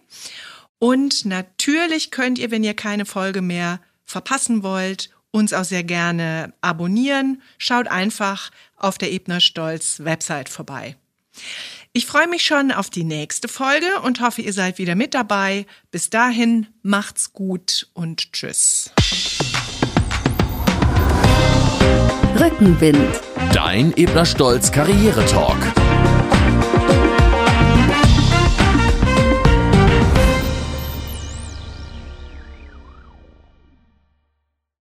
Und 0.77 1.25
natürlich 1.25 2.11
könnt 2.11 2.37
ihr, 2.37 2.51
wenn 2.51 2.63
ihr 2.63 2.75
keine 2.75 3.05
Folge 3.05 3.41
mehr 3.41 3.79
verpassen 4.05 4.61
wollt, 4.61 5.09
uns 5.31 5.53
auch 5.53 5.63
sehr 5.63 5.83
gerne 5.83 6.53
abonnieren. 6.61 7.41
Schaut 7.57 7.87
einfach 7.87 8.51
auf 8.77 8.99
der 8.99 9.11
Ebner 9.11 9.39
Stolz 9.39 10.01
Website 10.03 10.49
vorbei. 10.49 10.97
Ich 11.93 12.05
freue 12.05 12.27
mich 12.27 12.45
schon 12.45 12.71
auf 12.71 12.89
die 12.89 13.03
nächste 13.03 13.47
Folge 13.47 13.99
und 14.03 14.21
hoffe, 14.21 14.41
ihr 14.41 14.53
seid 14.53 14.77
wieder 14.77 14.95
mit 14.95 15.13
dabei. 15.13 15.65
Bis 15.89 16.09
dahin, 16.09 16.67
macht's 16.83 17.33
gut 17.33 17.89
und 17.93 18.33
tschüss. 18.33 18.91
Rückenwind. 22.41 23.21
Dein 23.53 23.95
Ebner 23.95 24.25
Stolz 24.25 24.71
Karriere 24.71 25.23
Talk. 25.27 25.57